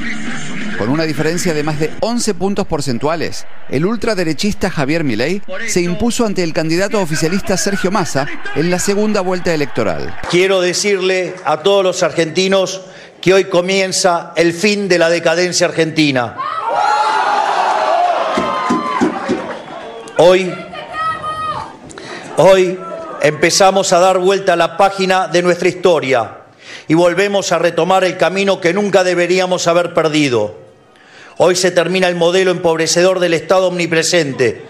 Con 0.79 0.87
una 0.87 1.03
diferencia 1.03 1.53
de 1.53 1.61
más 1.61 1.77
de 1.77 1.91
11 1.99 2.35
puntos 2.35 2.65
porcentuales, 2.65 3.45
el 3.67 3.85
ultraderechista 3.85 4.69
Javier 4.69 5.03
Milei 5.03 5.41
se 5.67 5.81
impuso 5.81 6.25
ante 6.25 6.41
el 6.41 6.53
candidato 6.53 7.01
oficialista 7.01 7.57
Sergio 7.57 7.91
Massa 7.91 8.25
en 8.55 8.71
la 8.71 8.79
segunda 8.79 9.19
vuelta 9.19 9.53
electoral. 9.53 10.17
Quiero 10.31 10.61
decirle 10.61 11.35
a 11.43 11.57
todos 11.57 11.83
los 11.83 12.01
argentinos 12.01 12.79
que 13.19 13.33
hoy 13.33 13.43
comienza 13.49 14.31
el 14.37 14.53
fin 14.53 14.87
de 14.87 14.99
la 14.99 15.09
decadencia 15.09 15.67
argentina. 15.67 16.37
Hoy, 20.17 20.49
hoy 22.37 22.79
empezamos 23.21 23.91
a 23.91 23.99
dar 23.99 24.17
vuelta 24.17 24.53
a 24.53 24.55
la 24.55 24.77
página 24.77 25.27
de 25.27 25.41
nuestra 25.41 25.67
historia 25.67 26.37
y 26.87 26.93
volvemos 26.93 27.51
a 27.51 27.59
retomar 27.59 28.05
el 28.05 28.15
camino 28.15 28.61
que 28.61 28.73
nunca 28.73 29.03
deberíamos 29.03 29.67
haber 29.67 29.93
perdido 29.93 30.68
Hoy 31.41 31.55
se 31.55 31.71
termina 31.71 32.09
el 32.09 32.15
modelo 32.15 32.51
empobrecedor 32.51 33.21
del 33.21 33.33
Estado 33.33 33.67
omnipresente, 33.67 34.61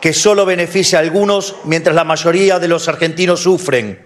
que 0.00 0.14
solo 0.14 0.46
beneficia 0.46 0.98
a 0.98 1.02
algunos 1.02 1.56
mientras 1.64 1.94
la 1.94 2.04
mayoría 2.04 2.58
de 2.58 2.68
los 2.68 2.88
argentinos 2.88 3.40
sufren. 3.42 4.00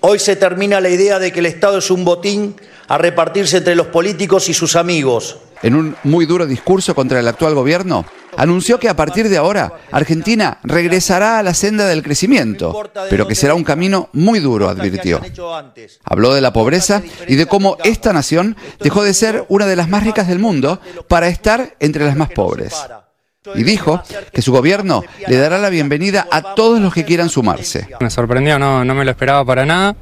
Hoy 0.00 0.18
se 0.18 0.36
termina 0.36 0.78
la 0.78 0.90
idea 0.90 1.18
de 1.18 1.32
que 1.32 1.38
el 1.38 1.46
Estado 1.46 1.78
es 1.78 1.90
un 1.90 2.04
botín 2.04 2.54
a 2.86 2.98
repartirse 2.98 3.56
entre 3.56 3.76
los 3.76 3.86
políticos 3.86 4.50
y 4.50 4.52
sus 4.52 4.76
amigos. 4.76 5.38
En 5.62 5.74
un 5.74 5.96
muy 6.04 6.26
duro 6.26 6.44
discurso 6.44 6.94
contra 6.94 7.18
el 7.18 7.28
actual 7.28 7.54
gobierno, 7.54 8.04
anunció 8.40 8.80
que 8.80 8.88
a 8.88 8.96
partir 8.96 9.28
de 9.28 9.36
ahora 9.36 9.72
Argentina 9.92 10.58
regresará 10.64 11.38
a 11.38 11.42
la 11.42 11.52
senda 11.52 11.86
del 11.86 12.02
crecimiento, 12.02 12.90
pero 13.10 13.26
que 13.26 13.34
será 13.34 13.54
un 13.54 13.64
camino 13.64 14.08
muy 14.14 14.40
duro, 14.40 14.70
advirtió. 14.70 15.20
Habló 16.04 16.32
de 16.32 16.40
la 16.40 16.52
pobreza 16.52 17.02
y 17.28 17.36
de 17.36 17.44
cómo 17.44 17.76
esta 17.84 18.14
nación 18.14 18.56
dejó 18.80 19.04
de 19.04 19.12
ser 19.12 19.44
una 19.48 19.66
de 19.66 19.76
las 19.76 19.90
más 19.90 20.04
ricas 20.04 20.26
del 20.26 20.38
mundo 20.38 20.80
para 21.06 21.28
estar 21.28 21.76
entre 21.80 22.06
las 22.06 22.16
más 22.16 22.30
pobres. 22.30 22.74
Y 23.54 23.62
dijo 23.62 24.02
que 24.32 24.42
su 24.42 24.52
gobierno 24.52 25.04
le 25.28 25.36
dará 25.36 25.58
la 25.58 25.68
bienvenida 25.68 26.26
a 26.30 26.54
todos 26.54 26.80
los 26.80 26.94
que 26.94 27.04
quieran 27.04 27.28
sumarse. 27.28 27.88
Me 28.00 28.08
sorprendió, 28.08 28.58
no, 28.58 28.84
no 28.86 28.94
me 28.94 29.04
lo 29.04 29.10
esperaba 29.10 29.44
para 29.44 29.66
nada. 29.66 29.96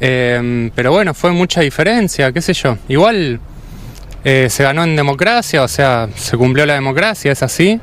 Eh, 0.00 0.70
pero 0.74 0.92
bueno, 0.92 1.12
fue 1.12 1.32
mucha 1.32 1.60
diferencia, 1.60 2.32
qué 2.32 2.40
sé 2.40 2.54
yo. 2.54 2.78
Igual 2.88 3.40
eh, 4.24 4.48
se 4.50 4.62
ganó 4.62 4.84
en 4.84 4.96
democracia, 4.96 5.62
o 5.62 5.68
sea, 5.68 6.08
se 6.14 6.36
cumplió 6.36 6.66
la 6.66 6.74
democracia, 6.74 7.32
es 7.32 7.42
así. 7.42 7.80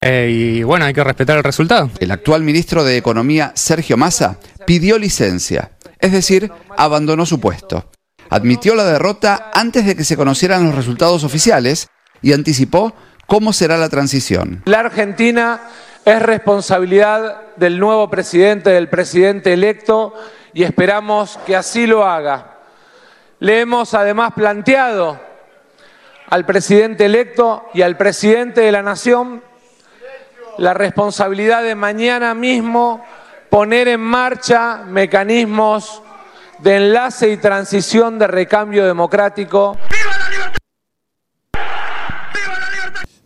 Eh, 0.00 0.28
y 0.30 0.62
bueno, 0.62 0.84
hay 0.84 0.92
que 0.92 1.04
respetar 1.04 1.36
el 1.36 1.44
resultado. 1.44 1.90
El 2.00 2.10
actual 2.10 2.42
ministro 2.42 2.84
de 2.84 2.96
Economía, 2.96 3.52
Sergio 3.54 3.96
Massa, 3.96 4.38
pidió 4.66 4.98
licencia, 4.98 5.70
es 6.00 6.12
decir, 6.12 6.50
abandonó 6.76 7.26
su 7.26 7.40
puesto. 7.40 7.88
Admitió 8.30 8.74
la 8.74 8.84
derrota 8.84 9.50
antes 9.54 9.86
de 9.86 9.94
que 9.94 10.04
se 10.04 10.16
conocieran 10.16 10.64
los 10.64 10.74
resultados 10.74 11.22
oficiales 11.22 11.88
y 12.22 12.32
anticipó 12.32 12.94
cómo 13.26 13.52
será 13.52 13.76
la 13.76 13.88
transición. 13.88 14.62
La 14.64 14.80
Argentina 14.80 15.60
es 16.04 16.20
responsabilidad 16.20 17.54
del 17.56 17.78
nuevo 17.78 18.10
presidente, 18.10 18.70
del 18.70 18.88
presidente 18.88 19.52
electo, 19.52 20.14
y 20.52 20.62
esperamos 20.62 21.38
que 21.46 21.56
así 21.56 21.86
lo 21.86 22.04
haga. 22.04 22.58
Le 23.40 23.60
hemos 23.60 23.94
además 23.94 24.32
planteado 24.34 25.20
al 26.28 26.44
presidente 26.44 27.04
electo 27.04 27.68
y 27.74 27.82
al 27.82 27.96
presidente 27.96 28.62
de 28.62 28.72
la 28.72 28.82
Nación 28.82 29.42
la 30.58 30.74
responsabilidad 30.74 31.62
de 31.62 31.74
mañana 31.74 32.34
mismo 32.34 33.04
poner 33.50 33.88
en 33.88 34.00
marcha 34.00 34.82
mecanismos 34.86 36.02
de 36.58 36.76
enlace 36.76 37.30
y 37.30 37.36
transición 37.36 38.18
de 38.18 38.26
recambio 38.26 38.86
democrático. 38.86 39.76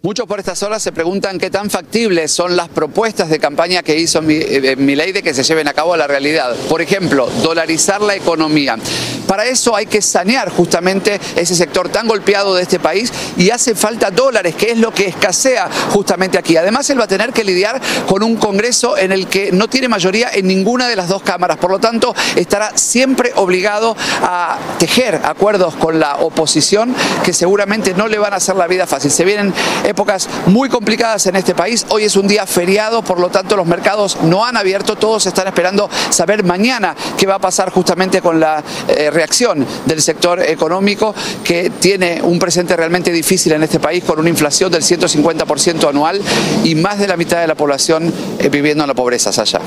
Muchos 0.00 0.26
por 0.26 0.38
estas 0.38 0.62
horas 0.62 0.80
se 0.80 0.92
preguntan 0.92 1.40
qué 1.40 1.50
tan 1.50 1.70
factibles 1.70 2.30
son 2.30 2.54
las 2.54 2.68
propuestas 2.68 3.30
de 3.30 3.40
campaña 3.40 3.82
que 3.82 3.98
hizo 3.98 4.22
mi, 4.22 4.34
eh, 4.34 4.76
ley 4.76 5.10
de 5.10 5.24
que 5.24 5.34
se 5.34 5.42
lleven 5.42 5.66
a 5.66 5.72
cabo 5.74 5.92
a 5.92 5.96
la 5.96 6.06
realidad. 6.06 6.54
Por 6.68 6.80
ejemplo, 6.80 7.28
dolarizar 7.42 8.00
la 8.00 8.14
economía. 8.14 8.78
Para 9.26 9.46
eso 9.46 9.74
hay 9.74 9.86
que 9.86 10.00
sanear 10.00 10.50
justamente 10.50 11.20
ese 11.34 11.56
sector 11.56 11.88
tan 11.88 12.06
golpeado 12.06 12.54
de 12.54 12.62
este 12.62 12.78
país 12.78 13.12
y 13.36 13.50
hace 13.50 13.74
falta 13.74 14.12
dólares, 14.12 14.54
que 14.54 14.70
es 14.70 14.78
lo 14.78 14.94
que 14.94 15.06
escasea 15.06 15.68
justamente 15.90 16.38
aquí. 16.38 16.56
Además, 16.56 16.88
él 16.90 17.00
va 17.00 17.04
a 17.04 17.08
tener 17.08 17.32
que 17.32 17.42
lidiar 17.42 17.80
con 18.06 18.22
un 18.22 18.36
Congreso 18.36 18.96
en 18.96 19.10
el 19.10 19.26
que 19.26 19.50
no 19.50 19.66
tiene 19.66 19.88
mayoría 19.88 20.30
en 20.32 20.46
ninguna 20.46 20.88
de 20.88 20.94
las 20.94 21.08
dos 21.08 21.22
cámaras. 21.22 21.56
Por 21.56 21.72
lo 21.72 21.80
tanto, 21.80 22.14
estará 22.36 22.70
siempre 22.78 23.32
obligado 23.34 23.96
a 24.22 24.58
tejer 24.78 25.20
acuerdos 25.24 25.74
con 25.74 25.98
la 25.98 26.18
oposición 26.18 26.94
que 27.24 27.32
seguramente 27.32 27.94
no 27.94 28.06
le 28.06 28.18
van 28.18 28.32
a 28.32 28.36
hacer 28.36 28.54
la 28.54 28.68
vida 28.68 28.86
fácil. 28.86 29.10
Se 29.10 29.24
vienen 29.24 29.52
épocas 29.88 30.28
muy 30.46 30.68
complicadas 30.68 31.26
en 31.26 31.36
este 31.36 31.54
país. 31.54 31.86
Hoy 31.88 32.04
es 32.04 32.16
un 32.16 32.28
día 32.28 32.46
feriado, 32.46 33.02
por 33.02 33.18
lo 33.18 33.30
tanto 33.30 33.56
los 33.56 33.66
mercados 33.66 34.18
no 34.22 34.44
han 34.44 34.56
abierto. 34.56 34.96
Todos 34.96 35.26
están 35.26 35.46
esperando 35.48 35.88
saber 36.10 36.44
mañana 36.44 36.94
qué 37.16 37.26
va 37.26 37.36
a 37.36 37.38
pasar 37.38 37.70
justamente 37.70 38.20
con 38.20 38.38
la 38.38 38.62
eh, 38.88 39.10
reacción 39.10 39.66
del 39.86 40.02
sector 40.02 40.42
económico 40.42 41.14
que 41.42 41.70
tiene 41.70 42.20
un 42.22 42.38
presente 42.38 42.76
realmente 42.76 43.10
difícil 43.10 43.52
en 43.52 43.62
este 43.62 43.80
país 43.80 44.04
con 44.04 44.18
una 44.18 44.28
inflación 44.28 44.70
del 44.70 44.82
150% 44.82 45.88
anual 45.88 46.20
y 46.64 46.74
más 46.74 46.98
de 46.98 47.08
la 47.08 47.16
mitad 47.16 47.40
de 47.40 47.46
la 47.46 47.54
población 47.54 48.12
eh, 48.38 48.48
viviendo 48.48 48.84
en 48.84 48.88
la 48.88 48.94
pobreza, 48.94 49.32
Sasha. 49.32 49.60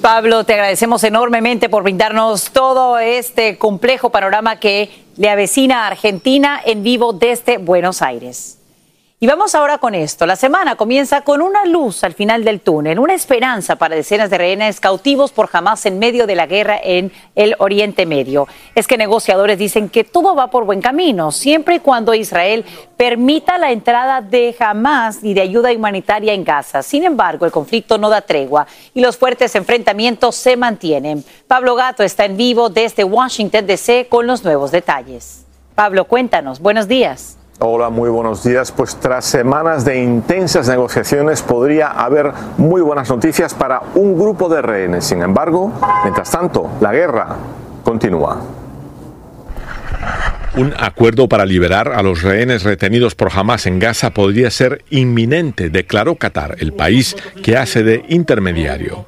Pablo, 0.00 0.42
te 0.42 0.54
agradecemos 0.54 1.04
enormemente 1.04 1.68
por 1.68 1.84
brindarnos 1.84 2.50
todo 2.50 2.98
este 2.98 3.56
complejo 3.56 4.10
panorama 4.10 4.58
que 4.58 4.90
le 5.16 5.30
avecina 5.30 5.84
a 5.84 5.86
Argentina 5.86 6.60
en 6.64 6.82
vivo 6.82 7.12
desde 7.12 7.58
Buenos 7.58 8.02
Aires. 8.02 8.58
Y 9.22 9.26
vamos 9.28 9.54
ahora 9.54 9.78
con 9.78 9.94
esto. 9.94 10.26
La 10.26 10.34
semana 10.34 10.74
comienza 10.74 11.20
con 11.20 11.42
una 11.42 11.64
luz 11.64 12.02
al 12.02 12.12
final 12.12 12.42
del 12.42 12.60
túnel, 12.60 12.98
una 12.98 13.14
esperanza 13.14 13.76
para 13.76 13.94
decenas 13.94 14.30
de 14.30 14.38
rehenes 14.38 14.80
cautivos 14.80 15.30
por 15.30 15.48
Hamas 15.52 15.86
en 15.86 16.00
medio 16.00 16.26
de 16.26 16.34
la 16.34 16.46
guerra 16.46 16.80
en 16.82 17.12
el 17.36 17.54
Oriente 17.60 18.04
Medio. 18.04 18.48
Es 18.74 18.88
que 18.88 18.96
negociadores 18.96 19.58
dicen 19.58 19.90
que 19.90 20.02
todo 20.02 20.34
va 20.34 20.50
por 20.50 20.64
buen 20.64 20.82
camino, 20.82 21.30
siempre 21.30 21.76
y 21.76 21.78
cuando 21.78 22.14
Israel 22.14 22.64
permita 22.96 23.58
la 23.58 23.70
entrada 23.70 24.22
de 24.22 24.56
Hamas 24.58 25.22
y 25.22 25.34
de 25.34 25.42
ayuda 25.42 25.70
humanitaria 25.70 26.32
en 26.32 26.42
Gaza. 26.42 26.82
Sin 26.82 27.04
embargo, 27.04 27.46
el 27.46 27.52
conflicto 27.52 27.98
no 27.98 28.08
da 28.10 28.22
tregua 28.22 28.66
y 28.92 29.02
los 29.02 29.16
fuertes 29.16 29.54
enfrentamientos 29.54 30.34
se 30.34 30.56
mantienen. 30.56 31.24
Pablo 31.46 31.76
Gato 31.76 32.02
está 32.02 32.24
en 32.24 32.36
vivo 32.36 32.70
desde 32.70 33.04
Washington, 33.04 33.68
D.C. 33.68 34.08
con 34.08 34.26
los 34.26 34.42
nuevos 34.42 34.72
detalles. 34.72 35.44
Pablo, 35.76 36.06
cuéntanos. 36.06 36.58
Buenos 36.58 36.88
días. 36.88 37.38
Hola, 37.58 37.90
muy 37.90 38.08
buenos 38.08 38.42
días. 38.42 38.72
Pues 38.72 38.96
tras 38.96 39.24
semanas 39.24 39.84
de 39.84 40.02
intensas 40.02 40.68
negociaciones 40.68 41.42
podría 41.42 41.88
haber 41.88 42.32
muy 42.56 42.80
buenas 42.80 43.08
noticias 43.10 43.54
para 43.54 43.82
un 43.94 44.18
grupo 44.18 44.48
de 44.48 44.62
rehenes. 44.62 45.04
Sin 45.04 45.22
embargo, 45.22 45.70
mientras 46.02 46.30
tanto, 46.30 46.68
la 46.80 46.92
guerra 46.92 47.36
continúa. 47.84 48.40
Un 50.54 50.74
acuerdo 50.78 51.28
para 51.30 51.46
liberar 51.46 51.88
a 51.94 52.02
los 52.02 52.22
rehenes 52.22 52.62
retenidos 52.62 53.14
por 53.14 53.30
Hamas 53.34 53.66
en 53.66 53.78
Gaza 53.78 54.10
podría 54.10 54.50
ser 54.50 54.84
inminente, 54.90 55.70
declaró 55.70 56.16
Qatar, 56.16 56.56
el 56.58 56.74
país 56.74 57.16
que 57.42 57.56
hace 57.56 57.82
de 57.82 58.04
intermediario. 58.10 59.06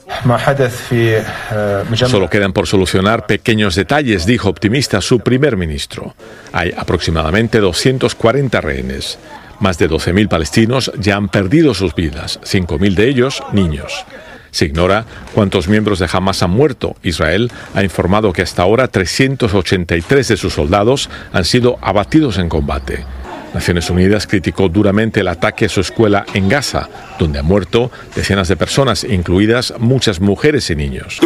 Solo 2.07 2.31
quedan 2.31 2.55
por 2.55 2.67
solucionar 2.67 3.27
pequeños 3.27 3.75
detalles, 3.75 4.25
dijo 4.25 4.49
optimista 4.49 5.03
su 5.03 5.21
primer 5.21 5.59
ministro. 5.59 6.15
Hay 6.53 6.73
aproximadamente 6.75 7.61
240 7.61 8.61
rehenes. 8.63 9.19
Más 9.61 9.77
de 9.77 9.89
12.000 9.89 10.29
palestinos 10.29 10.93
ya 10.99 11.17
han 11.17 11.29
perdido 11.29 11.75
sus 11.75 11.95
vidas, 11.95 12.41
5.000 12.43 12.95
de 12.95 13.09
ellos 13.09 13.43
niños. 13.53 14.07
Se 14.55 14.67
ignora 14.67 15.05
cuántos 15.35 15.67
miembros 15.67 15.99
de 15.99 16.09
Hamas 16.13 16.45
han 16.45 16.51
muerto. 16.51 16.95
Israel 17.03 17.51
ha 17.75 17.83
informado 17.83 18.33
que 18.33 18.43
hasta 18.43 18.63
ahora 18.63 18.87
383 18.87 20.29
de 20.29 20.37
sus 20.37 20.53
soldados 20.53 21.11
han 21.33 21.45
sido 21.45 21.77
abatidos 21.83 22.39
en 22.39 22.49
combate. 22.49 23.05
Naciones 23.55 23.89
Unidas 23.89 24.27
criticó 24.27 24.69
duramente 24.69 25.21
el 25.21 25.29
ataque 25.29 25.67
a 25.67 25.69
su 25.69 25.81
escuela 25.81 26.27
en 26.35 26.49
Gaza, 26.49 26.89
donde 27.19 27.39
han 27.39 27.47
muerto 27.47 27.91
decenas 28.15 28.49
de 28.49 28.57
personas, 28.57 29.05
incluidas 29.05 29.75
muchas 29.79 30.21
mujeres 30.21 30.69
y 30.71 30.77
niños. 30.77 31.19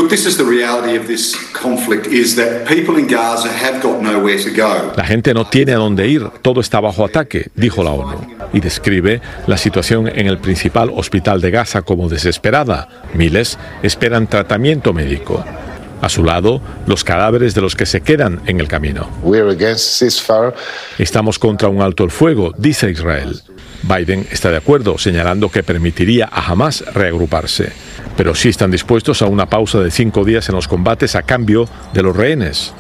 La 4.97 5.05
gente 5.05 5.33
no 5.33 5.47
tiene 5.49 5.73
a 5.73 5.77
dónde 5.79 6.07
ir, 6.07 6.29
todo 6.43 6.61
está 6.61 6.81
bajo 6.81 7.05
ataque, 7.05 7.49
dijo 7.55 7.83
la 7.83 7.91
ONU, 7.91 8.21
y 8.53 8.61
describe 8.61 9.23
la 9.47 9.57
situación 9.57 10.09
en 10.09 10.27
el 10.27 10.39
principal 10.39 10.91
hospital 10.95 11.41
de 11.41 11.51
Gaza 11.51 11.83
como 11.83 12.09
desesperada. 12.09 12.89
Miles 13.15 13.59
esperan 13.83 14.27
tratamiento 14.27 14.93
médico. 14.93 15.45
A 16.01 16.09
su 16.09 16.23
lado, 16.23 16.61
los 16.87 17.05
cadáveres 17.05 17.55
de 17.55 17.61
los 17.61 17.75
que 17.75 17.87
se 17.87 18.01
quedan 18.01 18.41
en 18.47 18.61
el 18.61 18.69
camino. 18.69 19.09
Estamos 20.99 21.39
contra 21.39 21.69
un 21.69 21.83
alto 21.83 22.05
el 22.05 22.11
fuego, 22.11 22.53
dice 22.57 22.91
Israel. 22.91 23.43
Biden 23.83 24.27
está 24.31 24.51
de 24.51 24.57
acuerdo, 24.57 24.99
señalando 24.99 25.51
que 25.51 25.63
permitiría 25.63 26.29
a 26.31 26.51
Hamas 26.51 26.85
reagruparse. 26.95 27.73
Pero 28.17 28.35
sí 28.35 28.49
están 28.49 28.73
dispuestos 28.73 29.23
a 29.23 29.27
una 29.27 29.47
pausa 29.47 29.79
de 29.79 29.93
cinco 29.93 30.25
días 30.25 30.49
en 30.49 30.57
los 30.57 30.67
combates 30.67 31.15
a 31.15 31.23
cambio 31.23 31.69
de 31.95 32.03
los 32.03 32.17
rehenes. 32.17 32.75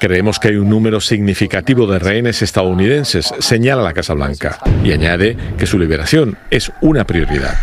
Creemos 0.00 0.40
que 0.40 0.48
hay 0.48 0.56
un 0.56 0.68
número 0.68 1.00
significativo 1.00 1.86
de 1.86 2.00
rehenes 2.00 2.42
estadounidenses, 2.42 3.32
señala 3.38 3.82
la 3.82 3.92
Casa 3.92 4.14
Blanca, 4.14 4.58
y 4.82 4.90
añade 4.90 5.36
que 5.56 5.66
su 5.66 5.78
liberación 5.78 6.36
es 6.50 6.72
una 6.80 7.04
prioridad. 7.04 7.54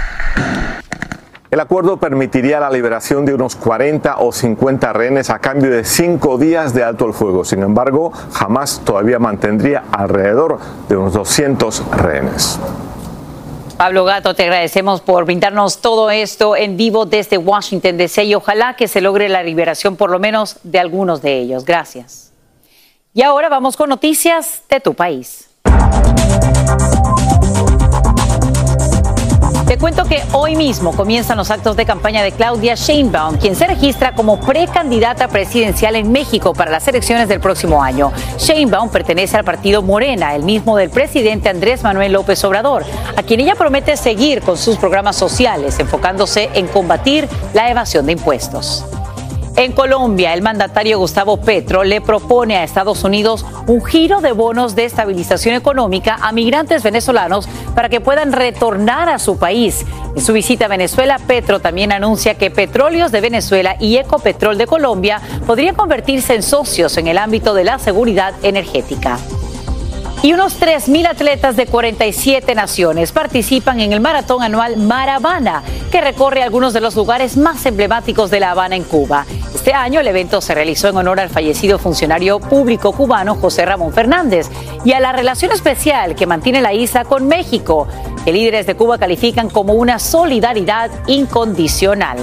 El 1.52 1.60
acuerdo 1.60 1.98
permitiría 1.98 2.62
la 2.62 2.70
liberación 2.70 3.26
de 3.26 3.34
unos 3.34 3.58
40 3.58 4.20
o 4.20 4.32
50 4.32 4.94
rehenes 4.94 5.30
a 5.30 5.40
cambio 5.40 5.70
de 5.70 5.84
cinco 5.84 6.38
días 6.38 6.74
de 6.74 6.82
alto 6.82 7.06
el 7.06 7.14
fuego. 7.14 7.44
Sin 7.44 7.62
embargo, 7.62 8.14
jamás 8.32 8.80
todavía 8.86 9.20
mantendría 9.20 9.84
alrededor 9.92 10.60
de 10.88 10.96
unos 10.96 11.12
200 11.12 11.92
rehenes. 11.92 12.58
Pablo 13.76 14.06
Gato, 14.06 14.34
te 14.34 14.44
agradecemos 14.44 15.02
por 15.02 15.26
brindarnos 15.26 15.82
todo 15.82 16.10
esto 16.10 16.56
en 16.56 16.78
vivo 16.78 17.06
desde 17.06 17.38
Washington 17.38 17.98
DC 17.98 18.24
y 18.24 18.36
ojalá 18.36 18.78
que 18.78 18.88
se 18.88 19.02
logre 19.02 19.28
la 19.28 19.44
liberación 19.44 19.98
por 19.98 20.10
lo 20.10 20.20
menos 20.20 20.58
de 20.64 20.80
algunos 20.80 21.22
de 21.22 21.38
ellos. 21.38 21.66
Gracias. 21.66 22.32
Y 23.14 23.24
ahora 23.24 23.50
vamos 23.50 23.76
con 23.76 23.90
noticias 23.90 24.62
de 24.70 24.80
tu 24.80 24.94
país. 24.94 25.50
Te 29.72 29.78
cuento 29.78 30.04
que 30.04 30.22
hoy 30.34 30.58
mismo 30.58 30.92
comienzan 30.94 31.38
los 31.38 31.50
actos 31.50 31.78
de 31.78 31.86
campaña 31.86 32.24
de 32.24 32.34
Claudia 32.34 32.76
Sheinbaum, 32.76 33.38
quien 33.38 33.56
se 33.56 33.68
registra 33.68 34.14
como 34.14 34.38
precandidata 34.38 35.30
presidencial 35.30 35.96
en 35.96 36.12
México 36.12 36.54
para 36.54 36.72
las 36.72 36.86
elecciones 36.90 37.30
del 37.30 37.40
próximo 37.40 37.82
año. 37.82 38.12
Sheinbaum 38.38 38.90
pertenece 38.90 39.38
al 39.38 39.46
partido 39.46 39.82
Morena, 39.82 40.36
el 40.36 40.44
mismo 40.44 40.76
del 40.76 40.90
presidente 40.90 41.48
Andrés 41.48 41.84
Manuel 41.84 42.12
López 42.12 42.44
Obrador, 42.44 42.84
a 43.16 43.24
quien 43.24 43.40
ella 43.40 43.56
promete 43.56 43.96
seguir 43.96 44.42
con 44.42 44.58
sus 44.58 44.76
programas 44.76 45.16
sociales, 45.16 45.80
enfocándose 45.80 46.50
en 46.54 46.68
combatir 46.68 47.30
la 47.54 47.72
evasión 47.72 48.06
de 48.06 48.12
impuestos. 48.12 48.84
En 49.62 49.74
Colombia, 49.74 50.34
el 50.34 50.42
mandatario 50.42 50.98
Gustavo 50.98 51.38
Petro 51.38 51.84
le 51.84 52.02
propone 52.02 52.58
a 52.58 52.64
Estados 52.64 53.04
Unidos 53.04 53.46
un 53.68 53.86
giro 53.86 54.20
de 54.20 54.32
bonos 54.32 54.74
de 54.74 54.86
estabilización 54.86 55.54
económica 55.54 56.18
a 56.20 56.32
migrantes 56.32 56.82
venezolanos 56.82 57.48
para 57.76 57.88
que 57.88 58.02
puedan 58.02 58.34
retornar 58.34 59.08
a 59.08 59.20
su 59.20 59.38
país. 59.38 59.86
En 60.16 60.22
su 60.24 60.34
visita 60.34 60.66
a 60.66 60.68
Venezuela, 60.68 61.20
Petro 61.28 61.60
también 61.60 61.92
anuncia 61.92 62.40
que 62.40 62.50
Petróleos 62.50 63.12
de 63.12 63.22
Venezuela 63.22 63.76
y 63.80 63.98
Ecopetrol 63.98 64.58
de 64.58 64.66
Colombia 64.66 65.22
podrían 65.46 65.76
convertirse 65.76 66.34
en 66.34 66.42
socios 66.42 66.98
en 66.98 67.08
el 67.08 67.20
ámbito 67.20 67.54
de 67.54 67.64
la 67.64 67.78
seguridad 67.78 68.34
energética. 68.42 69.20
Y 70.24 70.34
unos 70.34 70.60
3.000 70.62 71.08
atletas 71.08 71.56
de 71.56 71.66
47 71.66 72.54
naciones 72.54 73.12
participan 73.12 73.80
en 73.80 73.92
el 73.92 74.02
maratón 74.02 74.44
anual 74.44 74.78
Maravana, 74.78 75.64
que 75.92 76.00
recorre 76.00 76.44
algunos 76.44 76.74
de 76.74 76.82
los 76.82 76.96
lugares 76.96 77.38
más 77.38 77.66
emblemáticos 77.66 78.30
de 78.30 78.40
La 78.40 78.52
Habana 78.52 78.76
en 78.76 78.84
Cuba. 78.84 79.26
Este 79.56 79.74
año 79.74 80.00
el 80.00 80.08
evento 80.08 80.40
se 80.40 80.54
realizó 80.54 80.90
en 80.90 80.98
honor 80.98 81.20
al 81.20 81.30
fallecido 81.30 81.80
funcionario 81.80 82.40
público 82.40 82.92
cubano 82.92 83.34
José 83.34 83.66
Ramón 83.66 83.94
Fernández 83.94 84.48
y 84.86 84.94
a 84.94 85.00
la 85.00 85.12
relación 85.12 85.52
especial 85.52 86.14
que 86.14 86.28
mantiene 86.28 86.62
la 86.62 86.74
isla 86.74 87.04
con 87.04 87.28
México, 87.28 87.88
que 88.24 88.32
líderes 88.32 88.68
de 88.68 88.76
Cuba 88.76 89.00
califican 89.00 89.50
como 89.50 89.74
una 89.74 89.98
solidaridad 89.98 90.92
incondicional. 91.08 92.20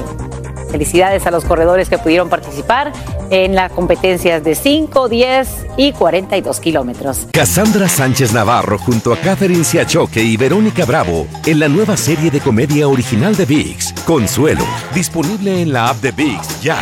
Felicidades 0.71 1.27
a 1.27 1.33
los 1.33 1.45
corredores 1.45 1.89
que 1.89 1.99
pudieron 1.99 2.29
participar 2.29 2.93
en 3.31 3.55
las 3.55 3.73
competencias 3.73 4.43
de 4.45 4.55
5, 4.55 5.09
10 5.09 5.67
y 5.77 5.93
42 5.93 6.61
kilómetros. 6.61 7.27
Cassandra 7.33 7.89
Sánchez 7.89 8.33
Navarro 8.33 8.79
junto 8.79 9.13
a 9.13 9.17
Catherine 9.17 9.65
Siachoque 9.65 10.23
y 10.23 10.37
Verónica 10.37 10.85
Bravo 10.85 11.27
en 11.47 11.61
la 11.61 11.69
nueva 11.69 11.97
serie 11.97 12.31
de 12.31 12.41
comedia 12.41 12.89
original 12.89 13.37
de 13.37 13.45
VIX, 13.45 13.93
Consuelo, 14.05 14.65
disponible 14.95 15.63
en 15.63 15.73
la 15.73 15.89
app 15.89 15.97
de 15.99 16.13
VIX 16.13 16.63
ya. 16.63 16.79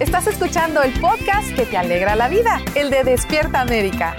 Estás 0.00 0.26
escuchando 0.26 0.82
el 0.82 0.92
podcast 0.98 1.54
que 1.54 1.66
te 1.66 1.76
alegra 1.76 2.16
la 2.16 2.28
vida, 2.28 2.62
el 2.74 2.88
de 2.88 3.04
Despierta 3.04 3.60
América. 3.60 4.16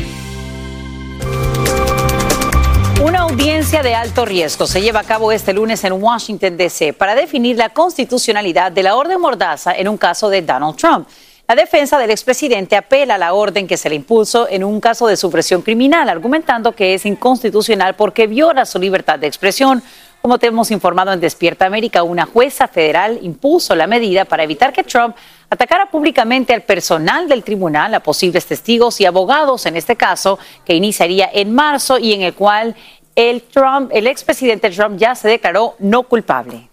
Una 3.04 3.22
audiencia 3.22 3.82
de 3.82 3.96
alto 3.96 4.26
riesgo 4.26 4.68
se 4.68 4.80
lleva 4.80 5.00
a 5.00 5.04
cabo 5.04 5.32
este 5.32 5.54
lunes 5.54 5.84
en 5.84 5.94
Washington, 5.94 6.56
D.C. 6.56 6.94
para 6.94 7.16
definir 7.16 7.58
la 7.58 7.70
constitucionalidad 7.70 8.72
de 8.72 8.84
la 8.84 8.96
orden 8.96 9.20
mordaza 9.20 9.74
en 9.74 9.88
un 9.88 9.98
caso 9.98 10.30
de 10.30 10.44
Donald 10.44 10.76
Trump. 10.76 11.08
La 11.48 11.56
defensa 11.56 11.98
del 11.98 12.12
expresidente 12.12 12.76
apela 12.76 13.16
a 13.16 13.18
la 13.18 13.34
orden 13.34 13.66
que 13.66 13.76
se 13.76 13.90
le 13.90 13.96
impuso 13.96 14.48
en 14.48 14.64
un 14.64 14.80
caso 14.80 15.08
de 15.08 15.18
supresión 15.18 15.64
criminal, 15.64 16.10
argumentando 16.10 16.74
que 16.74 16.94
es 16.94 17.08
inconstitucional 17.08 17.96
porque 17.96 18.28
viola 18.28 18.66
su 18.66 18.78
libertad 18.78 19.18
de 19.18 19.26
expresión. 19.26 19.82
Como 20.22 20.38
te 20.38 20.48
hemos 20.48 20.70
informado 20.70 21.12
en 21.12 21.20
Despierta 21.20 21.66
América, 21.66 22.04
una 22.04 22.28
jueza 22.28 22.68
federal 22.68 23.18
impuso 23.24 23.76
la 23.76 23.88
medida 23.88 24.26
para 24.26 24.44
evitar 24.44 24.72
que 24.72 24.84
Trump 24.84 25.16
atacara 25.52 25.92
públicamente 25.92 26.54
al 26.54 26.62
personal 26.62 27.28
del 27.28 27.44
tribunal, 27.44 27.94
a 27.94 28.00
posibles 28.00 28.46
testigos 28.46 29.02
y 29.02 29.06
abogados 29.06 29.66
en 29.66 29.76
este 29.76 29.98
caso, 29.98 30.40
que 30.66 30.74
iniciaría 30.74 31.30
en 31.32 31.54
marzo 31.54 32.00
y 32.00 32.14
en 32.14 32.22
el 32.22 32.34
cual 32.34 32.74
el, 33.16 33.42
Trump, 33.42 33.92
el 33.94 34.08
expresidente 34.08 34.70
Trump 34.70 34.98
ya 34.98 35.14
se 35.14 35.28
declaró 35.28 35.76
no 35.80 36.04
culpable. 36.04 36.71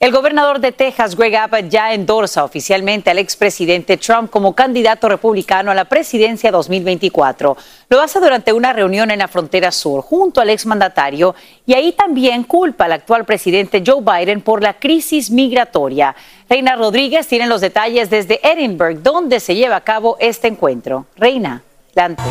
El 0.00 0.12
gobernador 0.12 0.60
de 0.60 0.70
Texas, 0.70 1.16
Greg 1.16 1.34
Abbott, 1.34 1.70
ya 1.70 1.92
endorsa 1.92 2.44
oficialmente 2.44 3.10
al 3.10 3.18
expresidente 3.18 3.96
Trump 3.96 4.30
como 4.30 4.54
candidato 4.54 5.08
republicano 5.08 5.72
a 5.72 5.74
la 5.74 5.86
presidencia 5.86 6.52
2024. 6.52 7.56
Lo 7.88 8.00
hace 8.00 8.20
durante 8.20 8.52
una 8.52 8.72
reunión 8.72 9.10
en 9.10 9.18
la 9.18 9.26
frontera 9.26 9.72
sur 9.72 10.02
junto 10.02 10.40
al 10.40 10.50
exmandatario 10.50 11.34
y 11.66 11.74
ahí 11.74 11.90
también 11.90 12.44
culpa 12.44 12.84
al 12.84 12.92
actual 12.92 13.24
presidente 13.24 13.82
Joe 13.84 14.00
Biden 14.00 14.40
por 14.40 14.62
la 14.62 14.74
crisis 14.74 15.32
migratoria. 15.32 16.14
Reina 16.48 16.76
Rodríguez 16.76 17.26
tiene 17.26 17.48
los 17.48 17.60
detalles 17.60 18.08
desde 18.08 18.38
Edinburgh, 18.48 19.02
donde 19.02 19.40
se 19.40 19.56
lleva 19.56 19.74
a 19.74 19.80
cabo 19.80 20.16
este 20.20 20.46
encuentro. 20.46 21.06
Reina, 21.16 21.64
Dante. 21.92 22.22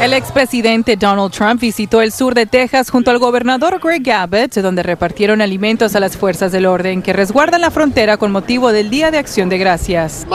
El 0.00 0.12
expresidente 0.12 0.96
Donald 0.96 1.32
Trump 1.32 1.60
visitó 1.60 2.02
el 2.02 2.12
sur 2.12 2.34
de 2.34 2.44
Texas 2.46 2.90
junto 2.90 3.10
al 3.10 3.18
gobernador 3.18 3.80
Greg 3.82 4.08
Abbott, 4.10 4.54
donde 4.56 4.82
repartieron 4.82 5.40
alimentos 5.40 5.96
a 5.96 6.00
las 6.00 6.16
fuerzas 6.16 6.52
del 6.52 6.66
orden 6.66 7.02
que 7.02 7.12
resguardan 7.12 7.62
la 7.62 7.70
frontera 7.70 8.18
con 8.18 8.30
motivo 8.30 8.72
del 8.72 8.90
Día 8.90 9.10
de 9.10 9.18
Acción 9.18 9.48
de 9.48 9.58
Gracias. 9.58 10.26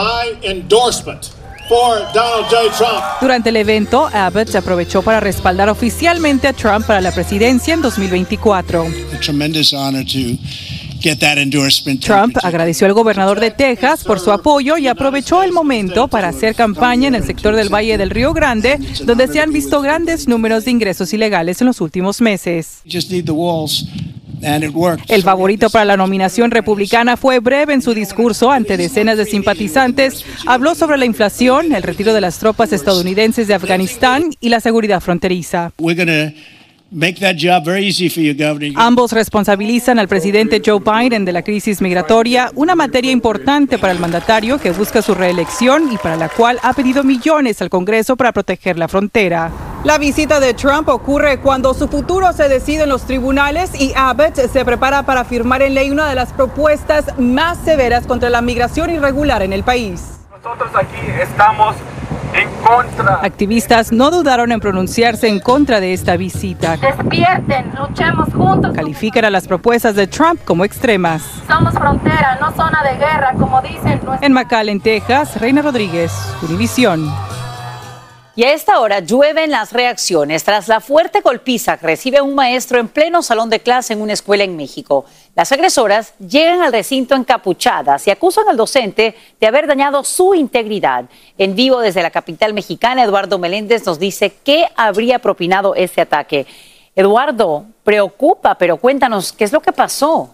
Durante 3.20 3.48
el 3.50 3.56
evento, 3.56 4.08
Abbott 4.12 4.48
se 4.48 4.58
aprovechó 4.58 5.00
para 5.02 5.20
respaldar 5.20 5.68
oficialmente 5.68 6.48
a 6.48 6.52
Trump 6.52 6.84
para 6.86 7.00
la 7.00 7.12
presidencia 7.12 7.72
en 7.72 7.82
2024. 7.82 8.86
Trump 12.00 12.36
agradeció 12.42 12.86
al 12.86 12.92
gobernador 12.92 13.40
de 13.40 13.50
Texas 13.50 14.04
por 14.04 14.20
su 14.20 14.30
apoyo 14.30 14.78
y 14.78 14.86
aprovechó 14.88 15.42
el 15.42 15.52
momento 15.52 16.08
para 16.08 16.28
hacer 16.28 16.54
campaña 16.54 17.08
en 17.08 17.14
el 17.14 17.24
sector 17.24 17.56
del 17.56 17.68
Valle 17.68 17.98
del 17.98 18.10
Río 18.10 18.32
Grande, 18.32 18.78
donde 19.04 19.26
se 19.28 19.40
han 19.40 19.52
visto 19.52 19.80
grandes 19.80 20.28
números 20.28 20.64
de 20.64 20.70
ingresos 20.70 21.12
ilegales 21.12 21.60
en 21.60 21.66
los 21.66 21.80
últimos 21.80 22.20
meses. 22.20 22.80
El 25.08 25.22
favorito 25.22 25.70
para 25.70 25.84
la 25.84 25.96
nominación 25.96 26.50
republicana 26.50 27.16
fue 27.16 27.38
breve 27.38 27.74
en 27.74 27.82
su 27.82 27.94
discurso 27.94 28.50
ante 28.50 28.76
decenas 28.76 29.16
de 29.16 29.24
simpatizantes. 29.24 30.24
Habló 30.46 30.74
sobre 30.74 30.98
la 30.98 31.04
inflación, 31.04 31.72
el 31.72 31.82
retiro 31.82 32.12
de 32.12 32.20
las 32.20 32.38
tropas 32.38 32.72
estadounidenses 32.72 33.46
de 33.46 33.54
Afganistán 33.54 34.30
y 34.40 34.48
la 34.48 34.60
seguridad 34.60 35.00
fronteriza. 35.00 35.72
Ambos 38.76 39.12
responsabilizan 39.12 39.98
al 39.98 40.08
presidente 40.08 40.60
Joe 40.64 40.80
Biden 40.80 41.24
de 41.24 41.32
la 41.32 41.42
crisis 41.42 41.80
migratoria, 41.80 42.50
una 42.54 42.74
materia 42.74 43.10
importante 43.10 43.78
para 43.78 43.94
el 43.94 43.98
mandatario 43.98 44.58
que 44.58 44.72
busca 44.72 45.00
su 45.00 45.14
reelección 45.14 45.90
y 45.90 45.96
para 45.96 46.16
la 46.16 46.28
cual 46.28 46.58
ha 46.62 46.74
pedido 46.74 47.02
millones 47.02 47.62
al 47.62 47.70
Congreso 47.70 48.16
para 48.16 48.32
proteger 48.32 48.78
la 48.78 48.88
frontera. 48.88 49.50
La 49.84 49.96
visita 49.96 50.38
de 50.38 50.52
Trump 50.52 50.88
ocurre 50.90 51.38
cuando 51.40 51.72
su 51.72 51.88
futuro 51.88 52.32
se 52.34 52.48
decide 52.48 52.82
en 52.82 52.90
los 52.90 53.04
tribunales 53.04 53.70
y 53.80 53.92
Abbott 53.96 54.36
se 54.36 54.64
prepara 54.64 55.04
para 55.04 55.24
firmar 55.24 55.62
en 55.62 55.74
ley 55.74 55.90
una 55.90 56.08
de 56.10 56.14
las 56.14 56.32
propuestas 56.34 57.18
más 57.18 57.58
severas 57.64 58.06
contra 58.06 58.28
la 58.28 58.42
migración 58.42 58.90
irregular 58.90 59.42
en 59.42 59.54
el 59.54 59.64
país. 59.64 60.20
Nosotros 60.30 60.70
aquí 60.74 60.98
estamos 61.22 61.74
en 62.32 62.48
contra. 62.64 63.20
Activistas 63.22 63.92
no 63.92 64.10
dudaron 64.10 64.52
en 64.52 64.60
pronunciarse 64.60 65.28
en 65.28 65.40
contra 65.40 65.80
de 65.80 65.92
esta 65.92 66.16
visita. 66.16 66.76
Despierten, 66.76 67.72
luchemos 67.78 68.32
juntos. 68.34 68.72
Califican 68.74 69.24
a 69.24 69.30
las 69.30 69.46
propuestas 69.46 69.94
de 69.94 70.06
Trump 70.06 70.40
como 70.44 70.64
extremas. 70.64 71.22
Somos 71.46 71.74
frontera, 71.74 72.38
no 72.40 72.52
zona 72.52 72.82
de 72.82 72.96
guerra, 72.96 73.34
como 73.38 73.60
dicen. 73.62 74.00
En 74.20 74.32
McAllen, 74.32 74.80
Texas, 74.80 75.40
Reina 75.40 75.62
Rodríguez, 75.62 76.12
Univisión. 76.42 77.12
Y 78.34 78.44
a 78.44 78.54
esta 78.54 78.80
hora 78.80 79.00
llueven 79.00 79.50
las 79.50 79.72
reacciones 79.74 80.42
tras 80.42 80.66
la 80.66 80.80
fuerte 80.80 81.20
golpiza 81.20 81.76
que 81.76 81.86
recibe 81.86 82.22
un 82.22 82.34
maestro 82.34 82.80
en 82.80 82.88
pleno 82.88 83.22
salón 83.22 83.50
de 83.50 83.60
clase 83.60 83.92
en 83.92 84.00
una 84.00 84.14
escuela 84.14 84.42
en 84.42 84.56
México. 84.56 85.04
Las 85.34 85.50
agresoras 85.50 86.12
llegan 86.18 86.60
al 86.60 86.72
recinto 86.72 87.14
encapuchadas 87.14 88.06
y 88.06 88.10
acusan 88.10 88.48
al 88.50 88.56
docente 88.58 89.14
de 89.40 89.46
haber 89.46 89.66
dañado 89.66 90.04
su 90.04 90.34
integridad. 90.34 91.06
En 91.38 91.54
vivo 91.54 91.80
desde 91.80 92.02
la 92.02 92.10
capital 92.10 92.52
mexicana, 92.52 93.02
Eduardo 93.02 93.38
Meléndez 93.38 93.86
nos 93.86 93.98
dice 93.98 94.34
qué 94.44 94.66
habría 94.76 95.20
propinado 95.20 95.74
ese 95.74 96.02
ataque. 96.02 96.46
Eduardo, 96.94 97.64
preocupa, 97.82 98.56
pero 98.56 98.76
cuéntanos, 98.76 99.32
¿qué 99.32 99.44
es 99.44 99.52
lo 99.52 99.60
que 99.60 99.72
pasó? 99.72 100.28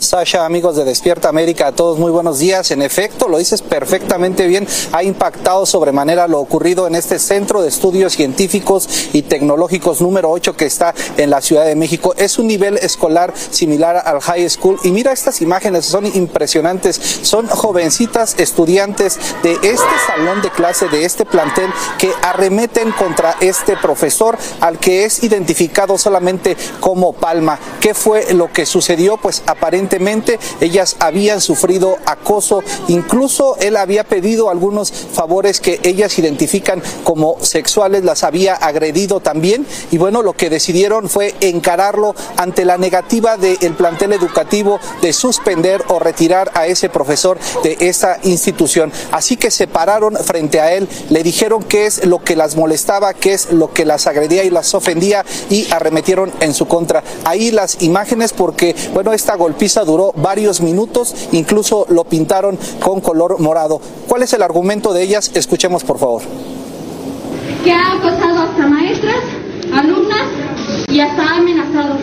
Sasha, 0.00 0.46
amigos 0.46 0.76
de 0.76 0.84
Despierta 0.84 1.28
América, 1.28 1.66
a 1.66 1.72
todos 1.72 1.98
muy 1.98 2.10
buenos 2.10 2.38
días. 2.38 2.70
En 2.70 2.80
efecto, 2.80 3.28
lo 3.28 3.36
dices 3.36 3.60
perfectamente 3.60 4.46
bien, 4.46 4.66
ha 4.92 5.02
impactado 5.02 5.66
sobremanera 5.66 6.26
lo 6.26 6.40
ocurrido 6.40 6.86
en 6.86 6.94
este 6.94 7.18
Centro 7.18 7.60
de 7.60 7.68
Estudios 7.68 8.14
Científicos 8.14 8.88
y 9.12 9.22
Tecnológicos 9.22 10.00
número 10.00 10.30
8 10.30 10.56
que 10.56 10.64
está 10.64 10.94
en 11.18 11.28
la 11.28 11.42
Ciudad 11.42 11.66
de 11.66 11.76
México. 11.76 12.14
Es 12.16 12.38
un 12.38 12.46
nivel 12.46 12.78
escolar 12.78 13.34
similar 13.50 14.02
al 14.04 14.20
high 14.20 14.48
school 14.48 14.78
y 14.84 14.90
mira 14.90 15.12
estas 15.12 15.42
imágenes, 15.42 15.84
son 15.84 16.06
impresionantes. 16.06 16.98
Son 17.22 17.46
jovencitas 17.46 18.38
estudiantes 18.38 19.18
de 19.42 19.52
este 19.52 19.98
salón 20.06 20.40
de 20.40 20.50
clase, 20.50 20.88
de 20.88 21.04
este 21.04 21.26
plantel, 21.26 21.70
que 21.98 22.10
arremeten 22.22 22.92
contra 22.92 23.36
este 23.40 23.76
profesor 23.76 24.38
al 24.60 24.78
que 24.78 25.04
es 25.04 25.22
identificado 25.22 25.98
solamente 25.98 26.56
como 26.80 27.12
Palma. 27.12 27.58
¿Qué 27.80 27.92
fue 27.92 28.32
lo 28.32 28.50
que 28.50 28.64
sucedió? 28.64 29.18
Pues 29.18 29.42
aparentemente 29.46 29.89
ellas 30.60 30.96
habían 30.98 31.40
sufrido 31.40 31.96
acoso, 32.06 32.62
incluso 32.88 33.56
él 33.58 33.76
había 33.76 34.04
pedido 34.04 34.50
algunos 34.50 34.92
favores 34.92 35.60
que 35.60 35.80
ellas 35.82 36.18
identifican 36.18 36.82
como 37.04 37.36
sexuales, 37.40 38.04
las 38.04 38.24
había 38.24 38.54
agredido 38.54 39.20
también 39.20 39.66
y 39.90 39.98
bueno, 39.98 40.22
lo 40.22 40.34
que 40.34 40.50
decidieron 40.50 41.08
fue 41.08 41.34
encararlo 41.40 42.14
ante 42.36 42.64
la 42.64 42.78
negativa 42.78 43.36
del 43.36 43.74
plantel 43.74 44.12
educativo 44.12 44.78
de 45.02 45.12
suspender 45.12 45.82
o 45.88 45.98
retirar 45.98 46.50
a 46.54 46.66
ese 46.66 46.88
profesor 46.88 47.38
de 47.62 47.76
esa 47.80 48.18
institución. 48.22 48.92
Así 49.10 49.36
que 49.36 49.50
se 49.50 49.66
pararon 49.66 50.16
frente 50.16 50.60
a 50.60 50.72
él, 50.72 50.88
le 51.08 51.22
dijeron 51.22 51.62
qué 51.62 51.86
es 51.86 52.04
lo 52.06 52.22
que 52.22 52.36
las 52.36 52.56
molestaba, 52.56 53.14
qué 53.14 53.32
es 53.32 53.52
lo 53.52 53.72
que 53.72 53.84
las 53.84 54.06
agredía 54.06 54.44
y 54.44 54.50
las 54.50 54.74
ofendía 54.74 55.24
y 55.48 55.70
arremetieron 55.70 56.32
en 56.40 56.54
su 56.54 56.66
contra. 56.66 57.02
Ahí 57.24 57.50
las 57.50 57.82
imágenes 57.82 58.32
porque, 58.32 58.74
bueno, 58.92 59.12
esta 59.12 59.34
golpiza 59.36 59.79
duró 59.84 60.12
varios 60.16 60.60
minutos, 60.60 61.14
incluso 61.32 61.86
lo 61.88 62.04
pintaron 62.04 62.58
con 62.82 63.00
color 63.00 63.40
morado. 63.40 63.80
¿Cuál 64.08 64.22
es 64.22 64.32
el 64.32 64.42
argumento 64.42 64.92
de 64.92 65.02
ellas? 65.02 65.30
Escuchemos 65.34 65.84
por 65.84 65.98
favor. 65.98 66.22
Que 67.64 67.72
ha 67.72 67.92
acosado 67.92 68.40
hasta 68.40 68.66
maestras, 68.66 69.18
alumnas 69.72 70.24
y 70.88 71.00
hasta 71.00 71.22
ha 71.22 71.36
amenazado. 71.36 71.96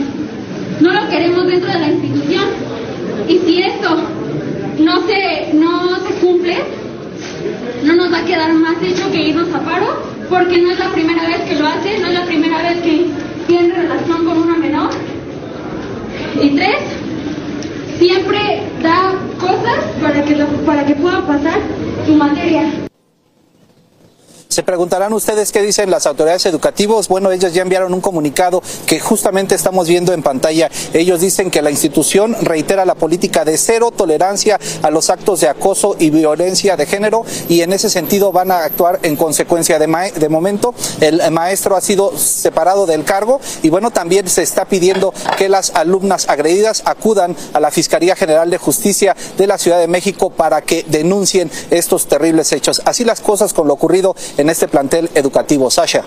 No 0.80 0.94
lo 0.94 1.10
queremos 1.10 1.48
dentro 1.48 1.72
de 1.72 1.80
la 1.80 1.88
institución. 1.88 2.46
Y 3.28 3.40
si 3.40 3.62
esto 3.62 3.90
no 4.80 5.08
se, 5.08 5.54
no 5.54 6.08
se 6.08 6.14
cumple, 6.16 6.58
no 7.84 7.96
nos 7.96 8.14
va 8.14 8.20
a 8.20 8.26
quedar 8.26 8.54
más 8.54 8.76
hecho 8.82 9.12
que 9.12 9.30
irnos 9.30 9.54
a 9.54 9.60
paro, 9.62 9.88
porque 10.30 10.62
no 10.62 10.72
es 10.72 10.80
la 10.80 10.92
primera 10.92 11.28
vez 11.28 11.42
que 11.42 11.56
lo 11.56 11.68
hace, 11.68 11.98
no 12.00 12.08
es 12.08 12.14
la 12.14 12.26
primera 12.26 12.62
vez 12.62 12.82
que 12.82 13.08
tiene 13.48 13.74
relación 13.74 14.26
con 14.26 14.38
una 14.38 14.58
menor. 14.58 14.90
Y 16.42 16.50
tres, 16.56 16.67
siempre 17.98 18.62
da 18.82 19.16
cosas 19.40 19.84
para 20.02 20.24
que, 20.24 20.36
para 20.66 20.86
que 20.86 20.96
pueda 20.96 21.26
pasar 21.26 21.60
su 22.06 22.14
materia. 22.14 22.87
Se 24.58 24.64
preguntarán 24.64 25.14
ustedes 25.14 25.52
qué 25.52 25.62
dicen 25.62 25.92
las 25.92 26.08
autoridades 26.08 26.48
educativas. 26.48 27.10
Bueno, 27.10 27.32
ellos 27.32 27.54
ya 27.54 27.62
enviaron 27.62 27.94
un 27.94 28.02
comunicado 28.02 28.64
que 28.88 29.00
justamente 29.00 29.54
estamos 29.54 29.88
viendo 29.88 30.14
en 30.14 30.24
pantalla. 30.24 30.72
Ellos 30.94 31.22
dicen 31.22 31.52
que 31.52 31.62
la 31.62 31.70
institución 31.70 32.36
reitera 32.42 32.84
la 32.84 32.96
política 32.96 33.46
de 33.46 33.56
cero 33.56 33.92
tolerancia 33.96 34.60
a 34.82 34.90
los 34.90 35.12
actos 35.12 35.42
de 35.42 35.48
acoso 35.48 35.96
y 36.00 36.10
violencia 36.10 36.76
de 36.76 36.88
género 36.88 37.24
y 37.48 37.62
en 37.62 37.72
ese 37.72 37.88
sentido 37.88 38.32
van 38.32 38.50
a 38.50 38.64
actuar 38.64 38.98
en 39.04 39.16
consecuencia. 39.16 39.78
De, 39.78 39.86
de 40.16 40.28
momento, 40.28 40.74
el 41.02 41.22
maestro 41.30 41.76
ha 41.76 41.82
sido 41.82 42.18
separado 42.18 42.88
del 42.88 43.04
cargo 43.04 43.40
y 43.62 43.70
bueno, 43.70 43.92
también 43.92 44.28
se 44.28 44.42
está 44.42 44.66
pidiendo 44.66 45.14
que 45.38 45.50
las 45.50 45.70
alumnas 45.76 46.30
agredidas 46.30 46.82
acudan 46.86 47.36
a 47.54 47.60
la 47.60 47.70
Fiscalía 47.70 48.16
General 48.16 48.50
de 48.50 48.58
Justicia 48.58 49.16
de 49.38 49.46
la 49.46 49.60
Ciudad 49.60 49.78
de 49.78 49.88
México 49.88 50.32
para 50.32 50.64
que 50.64 50.84
denuncien 50.88 51.52
estos 51.70 52.08
terribles 52.08 52.52
hechos. 52.54 52.82
Así 52.86 53.04
las 53.04 53.22
cosas 53.22 53.54
con 53.54 53.68
lo 53.68 53.76
ocurrido 53.76 54.16
en 54.48 54.52
este 54.52 54.70
plantel 54.70 55.10
educativo. 55.14 55.70
Sasha. 55.70 56.06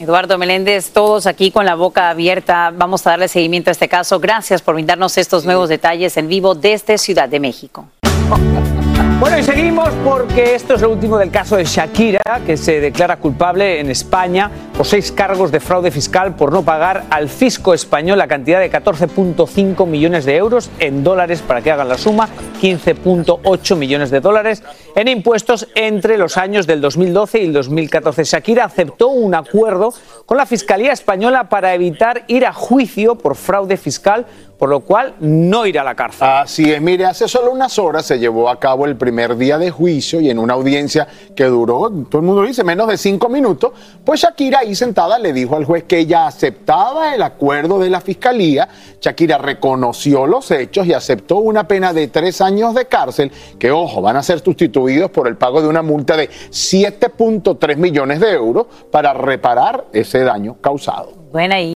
Eduardo 0.00 0.36
Meléndez, 0.38 0.90
todos 0.90 1.26
aquí 1.26 1.52
con 1.52 1.64
la 1.64 1.76
boca 1.76 2.10
abierta. 2.10 2.72
Vamos 2.74 3.06
a 3.06 3.10
darle 3.10 3.28
seguimiento 3.28 3.70
a 3.70 3.72
este 3.72 3.88
caso. 3.88 4.18
Gracias 4.18 4.60
por 4.60 4.74
brindarnos 4.74 5.16
estos 5.16 5.44
nuevos 5.44 5.68
detalles 5.68 6.16
en 6.16 6.26
vivo 6.26 6.56
desde 6.56 6.98
Ciudad 6.98 7.28
de 7.28 7.38
México. 7.38 7.86
Bueno, 9.18 9.38
y 9.38 9.42
seguimos 9.42 9.88
porque 10.04 10.54
esto 10.54 10.74
es 10.74 10.82
lo 10.82 10.90
último 10.90 11.16
del 11.16 11.30
caso 11.30 11.56
de 11.56 11.64
Shakira, 11.64 12.20
que 12.44 12.58
se 12.58 12.80
declara 12.80 13.16
culpable 13.16 13.80
en 13.80 13.90
España 13.90 14.50
por 14.76 14.84
seis 14.84 15.10
cargos 15.10 15.50
de 15.50 15.58
fraude 15.58 15.90
fiscal 15.90 16.36
por 16.36 16.52
no 16.52 16.62
pagar 16.62 17.04
al 17.08 17.30
fisco 17.30 17.72
español 17.72 18.18
la 18.18 18.28
cantidad 18.28 18.60
de 18.60 18.70
14.5 18.70 19.86
millones 19.86 20.26
de 20.26 20.36
euros 20.36 20.68
en 20.80 21.02
dólares, 21.02 21.40
para 21.40 21.62
que 21.62 21.70
hagan 21.70 21.88
la 21.88 21.96
suma, 21.96 22.28
15.8 22.60 23.76
millones 23.76 24.10
de 24.10 24.20
dólares 24.20 24.62
en 24.94 25.08
impuestos 25.08 25.66
entre 25.74 26.18
los 26.18 26.36
años 26.36 26.66
del 26.66 26.82
2012 26.82 27.40
y 27.40 27.46
el 27.46 27.52
2014. 27.54 28.22
Shakira 28.24 28.64
aceptó 28.64 29.08
un 29.08 29.34
acuerdo 29.34 29.94
con 30.26 30.36
la 30.36 30.44
Fiscalía 30.44 30.92
Española 30.92 31.48
para 31.48 31.72
evitar 31.72 32.24
ir 32.26 32.44
a 32.44 32.52
juicio 32.52 33.14
por 33.14 33.34
fraude 33.34 33.78
fiscal 33.78 34.26
por 34.58 34.68
lo 34.68 34.80
cual 34.80 35.14
no 35.20 35.66
irá 35.66 35.82
a 35.82 35.84
la 35.84 35.94
cárcel. 35.94 36.28
Así 36.28 36.70
es, 36.70 36.80
mire, 36.80 37.04
hace 37.04 37.28
solo 37.28 37.50
unas 37.52 37.78
horas 37.78 38.06
se 38.06 38.18
llevó 38.18 38.48
a 38.48 38.58
cabo 38.58 38.86
el 38.86 38.96
primer 38.96 39.36
día 39.36 39.58
de 39.58 39.70
juicio 39.70 40.20
y 40.20 40.30
en 40.30 40.38
una 40.38 40.54
audiencia 40.54 41.06
que 41.34 41.44
duró, 41.44 41.90
todo 42.08 42.20
el 42.20 42.26
mundo 42.26 42.42
dice, 42.42 42.64
menos 42.64 42.88
de 42.88 42.96
cinco 42.96 43.28
minutos, 43.28 43.72
pues 44.04 44.20
Shakira 44.20 44.60
ahí 44.60 44.74
sentada 44.74 45.18
le 45.18 45.32
dijo 45.32 45.56
al 45.56 45.64
juez 45.64 45.84
que 45.84 45.98
ella 45.98 46.26
aceptaba 46.26 47.14
el 47.14 47.22
acuerdo 47.22 47.78
de 47.78 47.90
la 47.90 48.00
fiscalía. 48.00 48.68
Shakira 49.00 49.38
reconoció 49.38 50.26
los 50.26 50.50
hechos 50.50 50.86
y 50.86 50.92
aceptó 50.92 51.36
una 51.36 51.68
pena 51.68 51.92
de 51.92 52.08
tres 52.08 52.40
años 52.40 52.74
de 52.74 52.86
cárcel, 52.86 53.30
que 53.58 53.70
ojo, 53.70 54.00
van 54.00 54.16
a 54.16 54.22
ser 54.22 54.40
sustituidos 54.40 55.10
por 55.10 55.28
el 55.28 55.36
pago 55.36 55.60
de 55.60 55.68
una 55.68 55.82
multa 55.82 56.16
de 56.16 56.28
7.3 56.28 57.76
millones 57.76 58.20
de 58.20 58.32
euros 58.32 58.66
para 58.90 59.12
reparar 59.12 59.86
ese 59.92 60.20
daño 60.20 60.56
causado. 60.60 61.12
Buena 61.32 61.56
ahí. 61.56 61.75